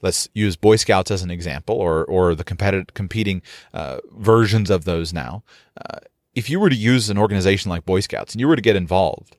Let's 0.02 0.28
use 0.34 0.56
Boy 0.56 0.76
Scouts 0.76 1.10
as 1.10 1.22
an 1.22 1.30
example, 1.30 1.76
or 1.76 2.04
or 2.04 2.34
the 2.34 2.44
competitive 2.44 2.92
competing 2.94 3.42
uh, 3.72 3.98
versions 4.12 4.68
of 4.68 4.84
those 4.84 5.12
now. 5.12 5.42
Uh, 5.80 5.98
if 6.34 6.50
you 6.50 6.60
were 6.60 6.68
to 6.68 6.76
use 6.76 7.08
an 7.08 7.18
organization 7.18 7.70
like 7.70 7.86
Boy 7.86 8.00
Scouts 8.00 8.34
and 8.34 8.40
you 8.40 8.48
were 8.48 8.56
to 8.56 8.62
get 8.62 8.76
involved, 8.76 9.36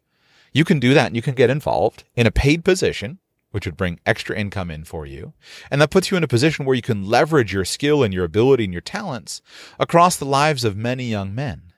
you 0.55 0.63
can 0.63 0.79
do 0.79 0.93
that 0.93 1.07
and 1.07 1.17
you 1.17 1.21
can 1.21 1.35
get 1.35 1.49
involved 1.49 2.05
in 2.15 2.25
a 2.25 2.31
paid 2.31 2.63
position, 2.63 3.19
which 3.51 3.65
would 3.65 3.75
bring 3.75 3.99
extra 4.05 4.37
income 4.37 4.71
in 4.71 4.85
for 4.85 5.05
you. 5.05 5.33
And 5.69 5.81
that 5.81 5.89
puts 5.89 6.09
you 6.09 6.15
in 6.15 6.23
a 6.23 6.29
position 6.29 6.63
where 6.63 6.77
you 6.77 6.81
can 6.81 7.05
leverage 7.05 7.51
your 7.51 7.65
skill 7.65 8.03
and 8.03 8.13
your 8.13 8.23
ability 8.23 8.63
and 8.63 8.71
your 8.71 8.81
talents 8.81 9.41
across 9.77 10.15
the 10.15 10.23
lives 10.23 10.63
of 10.63 10.77
many 10.77 11.03
young 11.03 11.35
men. 11.35 11.73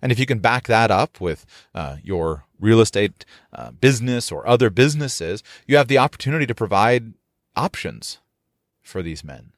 And 0.00 0.12
if 0.12 0.20
you 0.20 0.24
can 0.24 0.38
back 0.38 0.68
that 0.68 0.92
up 0.92 1.20
with 1.20 1.44
uh, 1.74 1.96
your 2.00 2.44
real 2.60 2.80
estate 2.80 3.24
uh, 3.52 3.72
business 3.72 4.30
or 4.30 4.46
other 4.46 4.70
businesses, 4.70 5.42
you 5.66 5.76
have 5.76 5.88
the 5.88 5.98
opportunity 5.98 6.46
to 6.46 6.54
provide 6.54 7.14
options 7.56 8.18
for 8.82 9.02
these 9.02 9.24
men. 9.24 9.53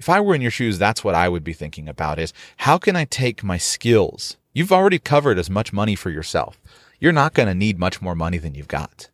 If 0.00 0.08
I 0.08 0.18
were 0.18 0.34
in 0.34 0.40
your 0.40 0.50
shoes, 0.50 0.78
that's 0.78 1.04
what 1.04 1.14
I 1.14 1.28
would 1.28 1.44
be 1.44 1.52
thinking 1.52 1.86
about 1.86 2.18
is 2.18 2.32
how 2.56 2.78
can 2.78 2.96
I 2.96 3.04
take 3.04 3.44
my 3.44 3.58
skills? 3.58 4.38
You've 4.54 4.72
already 4.72 4.98
covered 4.98 5.38
as 5.38 5.50
much 5.50 5.74
money 5.74 5.94
for 5.94 6.08
yourself. 6.08 6.58
You're 6.98 7.12
not 7.12 7.34
going 7.34 7.48
to 7.48 7.54
need 7.54 7.78
much 7.78 8.00
more 8.00 8.14
money 8.14 8.38
than 8.38 8.54
you've 8.54 8.66
got. 8.66 9.10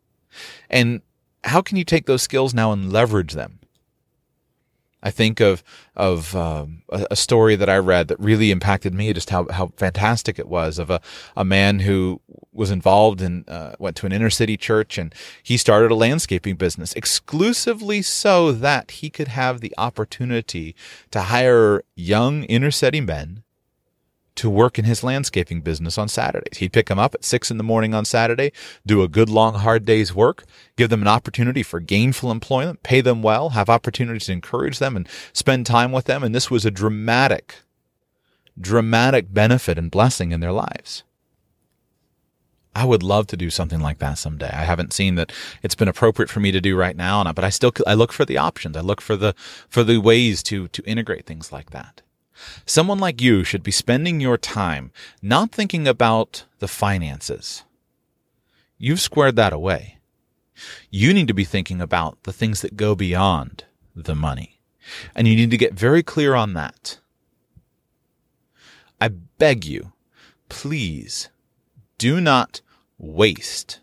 And 0.70 1.02
how 1.42 1.60
can 1.60 1.76
you 1.76 1.82
take 1.82 2.06
those 2.06 2.22
skills 2.22 2.54
now 2.54 2.70
and 2.70 2.92
leverage 2.92 3.32
them? 3.32 3.58
I 5.02 5.10
think 5.10 5.40
of 5.40 5.64
of 5.96 6.36
um, 6.36 6.82
a, 6.88 7.08
a, 7.12 7.16
story 7.16 7.56
that 7.56 7.68
I 7.68 7.78
read 7.78 8.08
that 8.08 8.18
really 8.18 8.50
impacted 8.50 8.94
me, 8.94 9.12
just 9.12 9.30
how, 9.30 9.46
how 9.50 9.72
fantastic 9.76 10.38
it 10.38 10.48
was 10.48 10.78
of 10.78 10.90
a, 10.90 11.00
a 11.36 11.44
man 11.44 11.80
who 11.80 12.20
was 12.56 12.70
involved 12.70 13.20
and 13.20 13.48
uh, 13.48 13.72
went 13.78 13.96
to 13.96 14.06
an 14.06 14.12
inner 14.12 14.30
city 14.30 14.56
church 14.56 14.98
and 14.98 15.14
he 15.42 15.56
started 15.56 15.90
a 15.90 15.94
landscaping 15.94 16.56
business 16.56 16.92
exclusively 16.94 18.02
so 18.02 18.52
that 18.52 18.90
he 18.92 19.10
could 19.10 19.28
have 19.28 19.60
the 19.60 19.74
opportunity 19.78 20.74
to 21.10 21.22
hire 21.22 21.82
young 21.94 22.44
inner 22.44 22.70
city 22.70 23.00
men 23.00 23.42
to 24.36 24.50
work 24.50 24.78
in 24.78 24.84
his 24.84 25.02
landscaping 25.02 25.62
business 25.62 25.98
on 25.98 26.08
Saturdays. 26.08 26.58
He'd 26.58 26.72
pick 26.72 26.86
them 26.86 26.98
up 26.98 27.14
at 27.14 27.24
six 27.24 27.50
in 27.50 27.56
the 27.56 27.64
morning 27.64 27.94
on 27.94 28.04
Saturday, 28.04 28.52
do 28.86 29.02
a 29.02 29.08
good 29.08 29.28
long 29.28 29.54
hard 29.54 29.84
day's 29.84 30.14
work, 30.14 30.44
give 30.76 30.90
them 30.90 31.02
an 31.02 31.08
opportunity 31.08 31.62
for 31.62 31.80
gainful 31.80 32.30
employment, 32.30 32.82
pay 32.82 33.00
them 33.00 33.22
well, 33.22 33.50
have 33.50 33.68
opportunities 33.68 34.26
to 34.26 34.32
encourage 34.32 34.78
them 34.78 34.94
and 34.94 35.08
spend 35.32 35.66
time 35.66 35.90
with 35.90 36.04
them. 36.04 36.22
And 36.22 36.34
this 36.34 36.50
was 36.50 36.64
a 36.64 36.70
dramatic, 36.70 37.56
dramatic 38.60 39.32
benefit 39.32 39.78
and 39.78 39.90
blessing 39.90 40.32
in 40.32 40.40
their 40.40 40.52
lives. 40.52 41.02
I 42.76 42.84
would 42.84 43.02
love 43.02 43.26
to 43.28 43.38
do 43.38 43.48
something 43.48 43.80
like 43.80 44.00
that 44.00 44.18
someday. 44.18 44.50
I 44.50 44.64
haven't 44.64 44.92
seen 44.92 45.14
that 45.14 45.32
it's 45.62 45.74
been 45.74 45.88
appropriate 45.88 46.28
for 46.28 46.40
me 46.40 46.52
to 46.52 46.60
do 46.60 46.76
right 46.76 46.94
now, 46.94 47.24
but 47.32 47.42
I 47.42 47.48
still 47.48 47.72
I 47.86 47.94
look 47.94 48.12
for 48.12 48.26
the 48.26 48.36
options. 48.36 48.76
I 48.76 48.82
look 48.82 49.00
for 49.00 49.16
the 49.16 49.34
for 49.66 49.82
the 49.82 49.96
ways 49.96 50.42
to 50.44 50.68
to 50.68 50.82
integrate 50.84 51.24
things 51.24 51.50
like 51.50 51.70
that. 51.70 52.02
Someone 52.66 52.98
like 52.98 53.22
you 53.22 53.44
should 53.44 53.62
be 53.62 53.70
spending 53.70 54.20
your 54.20 54.36
time 54.36 54.92
not 55.22 55.52
thinking 55.52 55.88
about 55.88 56.44
the 56.58 56.68
finances. 56.68 57.64
You've 58.76 59.00
squared 59.00 59.36
that 59.36 59.54
away. 59.54 59.96
You 60.90 61.14
need 61.14 61.28
to 61.28 61.34
be 61.34 61.44
thinking 61.44 61.80
about 61.80 62.24
the 62.24 62.32
things 62.32 62.60
that 62.60 62.76
go 62.76 62.94
beyond 62.94 63.64
the 63.94 64.14
money. 64.14 64.60
And 65.14 65.26
you 65.26 65.34
need 65.34 65.50
to 65.50 65.56
get 65.56 65.72
very 65.72 66.02
clear 66.02 66.34
on 66.34 66.52
that. 66.52 66.98
I 69.00 69.08
beg 69.08 69.64
you, 69.64 69.92
please 70.50 71.30
do 71.96 72.20
not 72.20 72.60
waste 72.98 73.80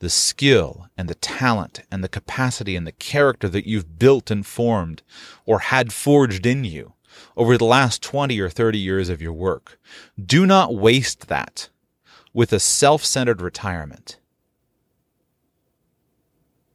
the 0.00 0.10
skill 0.10 0.88
and 0.96 1.08
the 1.08 1.14
talent 1.14 1.82
and 1.90 2.02
the 2.02 2.08
capacity 2.08 2.74
and 2.74 2.86
the 2.86 2.92
character 2.92 3.48
that 3.48 3.66
you've 3.68 3.98
built 3.98 4.30
and 4.30 4.44
formed 4.46 5.02
or 5.46 5.60
had 5.60 5.92
forged 5.92 6.46
in 6.46 6.64
you 6.64 6.94
over 7.36 7.56
the 7.56 7.64
last 7.64 8.02
20 8.02 8.40
or 8.40 8.48
30 8.48 8.78
years 8.78 9.08
of 9.08 9.22
your 9.22 9.32
work. 9.32 9.78
Do 10.22 10.46
not 10.46 10.74
waste 10.74 11.28
that 11.28 11.68
with 12.32 12.52
a 12.52 12.60
self 12.60 13.04
centered 13.04 13.42
retirement. 13.42 14.18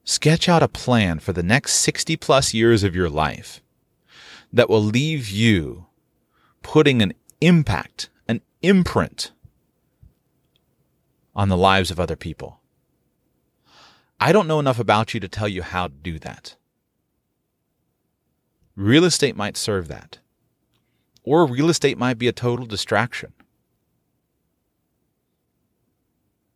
Sketch 0.04 0.48
out 0.48 0.62
a 0.62 0.68
plan 0.68 1.18
for 1.18 1.34
the 1.34 1.44
next 1.44 1.74
60 1.76 2.16
plus 2.18 2.54
years 2.54 2.84
of 2.84 2.96
your 2.96 3.10
life 3.10 3.62
that 4.54 4.70
will 4.70 4.84
leave 4.84 5.30
you 5.30 5.88
putting 6.62 7.02
an 7.02 7.14
impact, 7.42 8.10
an 8.28 8.42
imprint 8.62 9.32
on 11.36 11.50
the 11.50 11.58
lives 11.58 11.92
of 11.92 12.00
other 12.00 12.16
people. 12.16 12.62
I 14.20 14.32
don't 14.32 14.48
know 14.48 14.60
enough 14.60 14.80
about 14.80 15.14
you 15.14 15.20
to 15.20 15.28
tell 15.28 15.48
you 15.48 15.62
how 15.62 15.88
to 15.88 15.94
do 15.94 16.18
that. 16.20 16.56
Real 18.76 19.04
estate 19.04 19.36
might 19.36 19.58
serve 19.58 19.88
that. 19.88 20.20
Or 21.24 21.46
real 21.46 21.70
estate 21.70 21.98
might 21.98 22.18
be 22.18 22.28
a 22.28 22.32
total 22.34 22.66
distraction. 22.66 23.34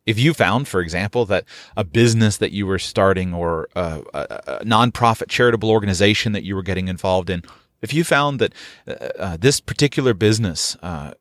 If 0.06 0.18
you 0.18 0.32
found, 0.32 0.66
for 0.66 0.80
example, 0.80 1.26
that 1.26 1.44
a 1.76 1.84
business 1.84 2.36
that 2.38 2.52
you 2.52 2.66
were 2.66 2.78
starting 2.78 3.34
or 3.34 3.68
a, 3.76 4.02
a, 4.14 4.42
a 4.46 4.64
nonprofit 4.64 5.28
charitable 5.28 5.70
organization 5.70 6.32
that 6.32 6.42
you 6.42 6.56
were 6.56 6.62
getting 6.62 6.88
involved 6.88 7.30
in, 7.30 7.42
if 7.82 7.92
you 7.92 8.04
found 8.04 8.40
that 8.40 8.54
uh, 8.88 8.92
uh, 9.18 9.36
this 9.38 9.60
particular 9.60 10.14
business 10.14 10.76
uh, 10.82 11.12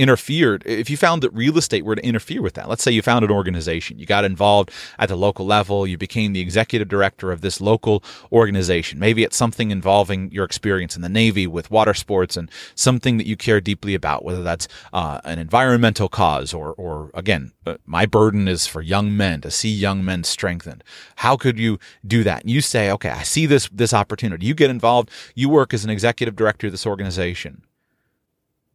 interfered, 0.00 0.62
if 0.64 0.88
you 0.88 0.96
found 0.96 1.22
that 1.22 1.30
real 1.34 1.58
estate 1.58 1.84
were 1.84 1.94
to 1.94 2.04
interfere 2.04 2.40
with 2.40 2.54
that, 2.54 2.70
let's 2.70 2.82
say 2.82 2.90
you 2.90 3.02
found 3.02 3.22
an 3.22 3.30
organization, 3.30 3.98
you 3.98 4.06
got 4.06 4.24
involved 4.24 4.70
at 4.98 5.10
the 5.10 5.16
local 5.16 5.44
level, 5.44 5.86
you 5.86 5.98
became 5.98 6.32
the 6.32 6.40
executive 6.40 6.88
director 6.88 7.30
of 7.30 7.42
this 7.42 7.60
local 7.60 8.02
organization. 8.32 8.98
Maybe 8.98 9.22
it's 9.22 9.36
something 9.36 9.70
involving 9.70 10.32
your 10.32 10.46
experience 10.46 10.96
in 10.96 11.02
the 11.02 11.10
Navy 11.10 11.46
with 11.46 11.70
water 11.70 11.92
sports 11.92 12.34
and 12.38 12.50
something 12.74 13.18
that 13.18 13.26
you 13.26 13.36
care 13.36 13.60
deeply 13.60 13.94
about, 13.94 14.24
whether 14.24 14.42
that's 14.42 14.68
uh, 14.94 15.20
an 15.24 15.38
environmental 15.38 16.08
cause 16.08 16.54
or, 16.54 16.72
or 16.72 17.10
again, 17.12 17.52
uh, 17.66 17.76
my 17.84 18.06
burden 18.06 18.48
is 18.48 18.66
for 18.66 18.80
young 18.80 19.14
men 19.14 19.42
to 19.42 19.50
see 19.50 19.68
young 19.68 20.02
men 20.02 20.24
strengthened. 20.24 20.82
How 21.16 21.36
could 21.36 21.58
you 21.58 21.78
do 22.06 22.24
that? 22.24 22.40
And 22.40 22.50
you 22.50 22.62
say, 22.62 22.90
okay, 22.90 23.10
I 23.10 23.22
see 23.22 23.44
this, 23.44 23.68
this 23.68 23.92
opportunity. 23.92 24.46
You 24.46 24.54
get 24.54 24.70
involved. 24.70 25.10
You 25.34 25.50
work 25.50 25.74
as 25.74 25.84
an 25.84 25.90
executive 25.90 26.36
director 26.36 26.68
of 26.68 26.72
this 26.72 26.86
organization. 26.86 27.64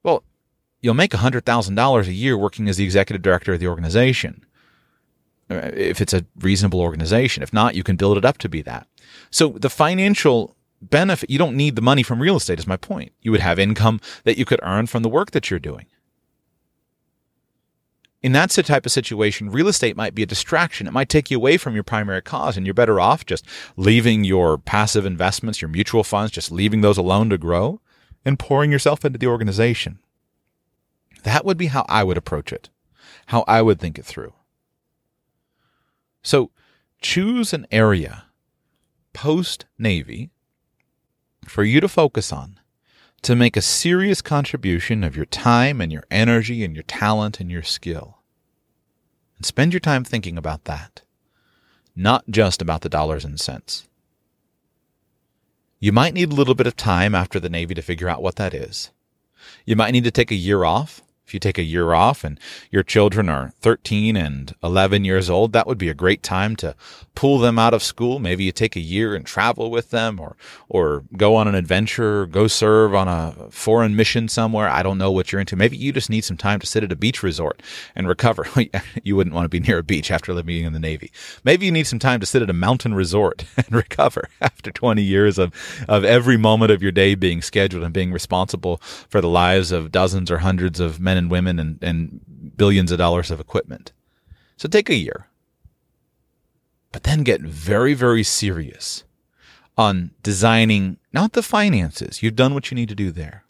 Well, 0.03 0.23
you'll 0.85 0.93
make 0.93 1.11
$100,000 1.11 2.07
a 2.07 2.13
year 2.13 2.37
working 2.37 2.69
as 2.69 2.77
the 2.77 2.83
executive 2.83 3.23
director 3.23 3.53
of 3.53 3.59
the 3.59 3.67
organization. 3.67 4.45
Uh, 5.49 5.71
if 5.73 5.99
it's 5.99 6.13
a 6.13 6.25
reasonable 6.39 6.79
organization. 6.79 7.41
If 7.41 7.51
not, 7.51 7.73
you 7.73 7.83
can 7.83 7.95
build 7.95 8.17
it 8.17 8.25
up 8.25 8.37
to 8.39 8.49
be 8.49 8.61
that. 8.61 8.87
So 9.31 9.49
the 9.49 9.69
financial 9.69 10.55
benefit, 10.81 11.29
you 11.29 11.39
don't 11.39 11.55
need 11.55 11.75
the 11.75 11.81
money 11.81 12.03
from 12.03 12.21
real 12.21 12.37
estate, 12.37 12.59
is 12.59 12.67
my 12.67 12.77
point. 12.77 13.13
You 13.21 13.31
would 13.31 13.41
have 13.41 13.57
income 13.57 13.99
that 14.25 14.37
you 14.37 14.45
could 14.45 14.59
earn 14.61 14.85
from 14.85 15.01
the 15.01 15.09
work 15.09 15.31
that 15.31 15.49
you're 15.49 15.59
doing. 15.59 15.87
In 18.21 18.31
that 18.31 18.49
type 18.49 18.85
of 18.85 18.91
situation, 18.91 19.51
real 19.51 19.67
estate 19.67 19.95
might 19.95 20.15
be 20.15 20.23
a 20.23 20.27
distraction. 20.27 20.87
It 20.87 20.93
might 20.93 21.09
take 21.09 21.29
you 21.29 21.37
away 21.37 21.57
from 21.57 21.75
your 21.75 21.83
primary 21.83 22.23
cause, 22.23 22.57
and 22.57 22.65
you're 22.65 22.73
better 22.73 22.99
off 22.99 23.25
just 23.25 23.45
leaving 23.75 24.23
your 24.23 24.57
passive 24.57 25.05
investments, 25.05 25.61
your 25.61 25.69
mutual 25.69 26.03
funds, 26.03 26.31
just 26.31 26.51
leaving 26.51 26.81
those 26.81 26.97
alone 26.97 27.29
to 27.29 27.37
grow 27.37 27.81
and 28.23 28.39
pouring 28.39 28.71
yourself 28.71 29.05
into 29.05 29.19
the 29.19 29.27
organization. 29.27 29.99
That 31.25 31.43
would 31.43 31.57
be 31.57 31.67
how 31.67 31.85
I 31.89 32.03
would 32.03 32.17
approach 32.17 32.53
it, 32.53 32.69
how 33.25 33.43
I 33.47 33.63
would 33.63 33.79
think 33.79 33.97
it 33.97 34.05
through. 34.05 34.33
So 36.21 36.51
choose 37.01 37.51
an 37.51 37.65
area 37.71 38.25
post 39.11 39.65
Navy 39.79 40.29
for 41.47 41.63
you 41.63 41.81
to 41.81 41.87
focus 41.87 42.31
on 42.31 42.59
to 43.23 43.35
make 43.35 43.57
a 43.57 43.61
serious 43.61 44.21
contribution 44.21 45.03
of 45.03 45.15
your 45.15 45.25
time 45.25 45.81
and 45.81 45.91
your 45.91 46.03
energy 46.11 46.63
and 46.63 46.75
your 46.75 46.83
talent 46.83 47.39
and 47.39 47.49
your 47.49 47.63
skill. 47.63 48.19
And 49.37 49.47
spend 49.47 49.73
your 49.73 49.79
time 49.79 50.03
thinking 50.03 50.37
about 50.37 50.65
that, 50.65 51.01
not 51.95 52.23
just 52.29 52.61
about 52.61 52.81
the 52.81 52.89
dollars 52.89 53.25
and 53.25 53.39
cents. 53.39 53.87
You 55.79 55.91
might 55.91 56.13
need 56.13 56.31
a 56.31 56.35
little 56.35 56.53
bit 56.53 56.67
of 56.67 56.77
time 56.77 57.15
after 57.15 57.39
the 57.39 57.49
Navy 57.49 57.73
to 57.73 57.81
figure 57.81 58.09
out 58.09 58.21
what 58.21 58.35
that 58.35 58.53
is. 58.53 58.91
You 59.65 59.75
might 59.75 59.91
need 59.91 60.03
to 60.03 60.11
take 60.11 60.29
a 60.29 60.35
year 60.35 60.63
off 60.63 61.01
if 61.25 61.33
you 61.33 61.39
take 61.39 61.57
a 61.57 61.63
year 61.63 61.93
off 61.93 62.23
and 62.23 62.39
your 62.69 62.83
children 62.83 63.29
are 63.29 63.51
13 63.61 64.15
and 64.15 64.53
11 64.63 65.05
years 65.05 65.29
old, 65.29 65.53
that 65.53 65.65
would 65.65 65.77
be 65.77 65.89
a 65.89 65.93
great 65.93 66.21
time 66.21 66.55
to 66.57 66.75
pull 67.15 67.39
them 67.39 67.57
out 67.57 67.73
of 67.73 67.81
school. 67.81 68.19
Maybe 68.19 68.43
you 68.43 68.51
take 68.51 68.75
a 68.75 68.81
year 68.81 69.15
and 69.15 69.25
travel 69.25 69.71
with 69.71 69.89
them 69.89 70.19
or, 70.19 70.35
or 70.69 71.03
go 71.17 71.35
on 71.35 71.47
an 71.47 71.55
adventure, 71.55 72.21
or 72.21 72.25
go 72.27 72.47
serve 72.47 72.93
on 72.93 73.07
a 73.07 73.49
foreign 73.49 73.95
mission 73.95 74.27
somewhere. 74.27 74.69
I 74.69 74.83
don't 74.83 74.97
know 74.97 75.11
what 75.11 75.31
you're 75.31 75.39
into. 75.39 75.55
Maybe 75.55 75.77
you 75.77 75.91
just 75.91 76.09
need 76.09 76.25
some 76.25 76.37
time 76.37 76.59
to 76.59 76.67
sit 76.67 76.83
at 76.83 76.91
a 76.91 76.95
beach 76.95 77.23
resort 77.23 77.63
and 77.95 78.07
recover. 78.07 78.45
you 79.03 79.15
wouldn't 79.15 79.33
want 79.33 79.45
to 79.45 79.49
be 79.49 79.59
near 79.59 79.79
a 79.79 79.83
beach 79.83 80.11
after 80.11 80.33
living 80.33 80.63
in 80.63 80.73
the 80.73 80.79
Navy. 80.79 81.11
Maybe 81.43 81.65
you 81.65 81.71
need 81.71 81.87
some 81.87 81.99
time 81.99 82.19
to 82.19 82.25
sit 82.25 82.43
at 82.43 82.49
a 82.49 82.53
mountain 82.53 82.93
resort 82.93 83.45
and 83.57 83.71
recover 83.71 84.29
after 84.41 84.71
20 84.71 85.01
years 85.01 85.39
of, 85.39 85.53
of 85.87 86.03
every 86.03 86.37
moment 86.37 86.71
of 86.71 86.83
your 86.83 86.91
day 86.91 87.15
being 87.15 87.41
scheduled 87.41 87.83
and 87.83 87.93
being 87.93 88.11
responsible 88.11 88.77
for 89.09 89.21
the 89.21 89.29
lives 89.29 89.71
of 89.71 89.91
dozens 89.91 90.29
or 90.29 90.39
hundreds 90.39 90.79
of 90.79 90.99
men 90.99 91.14
men 91.15 91.23
and 91.23 91.31
women 91.31 91.59
and, 91.59 91.79
and 91.81 92.53
billions 92.57 92.91
of 92.91 92.97
dollars 92.97 93.31
of 93.31 93.39
equipment. 93.39 93.91
So 94.57 94.67
take 94.67 94.89
a 94.89 94.95
year. 94.95 95.27
But 96.91 97.03
then 97.03 97.23
get 97.23 97.41
very, 97.41 97.93
very 97.93 98.23
serious 98.23 99.03
on 99.77 100.11
designing 100.23 100.97
not 101.11 101.33
the 101.33 101.43
finances, 101.43 102.23
you've 102.23 102.35
done 102.35 102.53
what 102.53 102.71
you 102.71 102.75
need 102.75 102.89
to 102.89 102.95
do 102.95 103.11
there, 103.11 103.43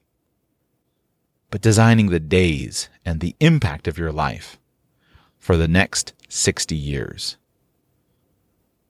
but 1.51 1.61
designing 1.61 2.09
the 2.09 2.19
days 2.19 2.89
and 3.05 3.19
the 3.19 3.35
impact 3.39 3.87
of 3.87 3.97
your 3.97 4.11
life 4.11 4.57
for 5.37 5.57
the 5.57 5.67
next 5.67 6.13
60 6.27 6.75
years 6.75 7.37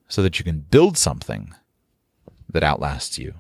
so 0.08 0.24
that 0.24 0.40
you 0.40 0.46
can 0.46 0.60
build 0.60 0.98
something 0.98 1.54
that 2.50 2.64
outlasts 2.64 3.20
you. 3.20 3.34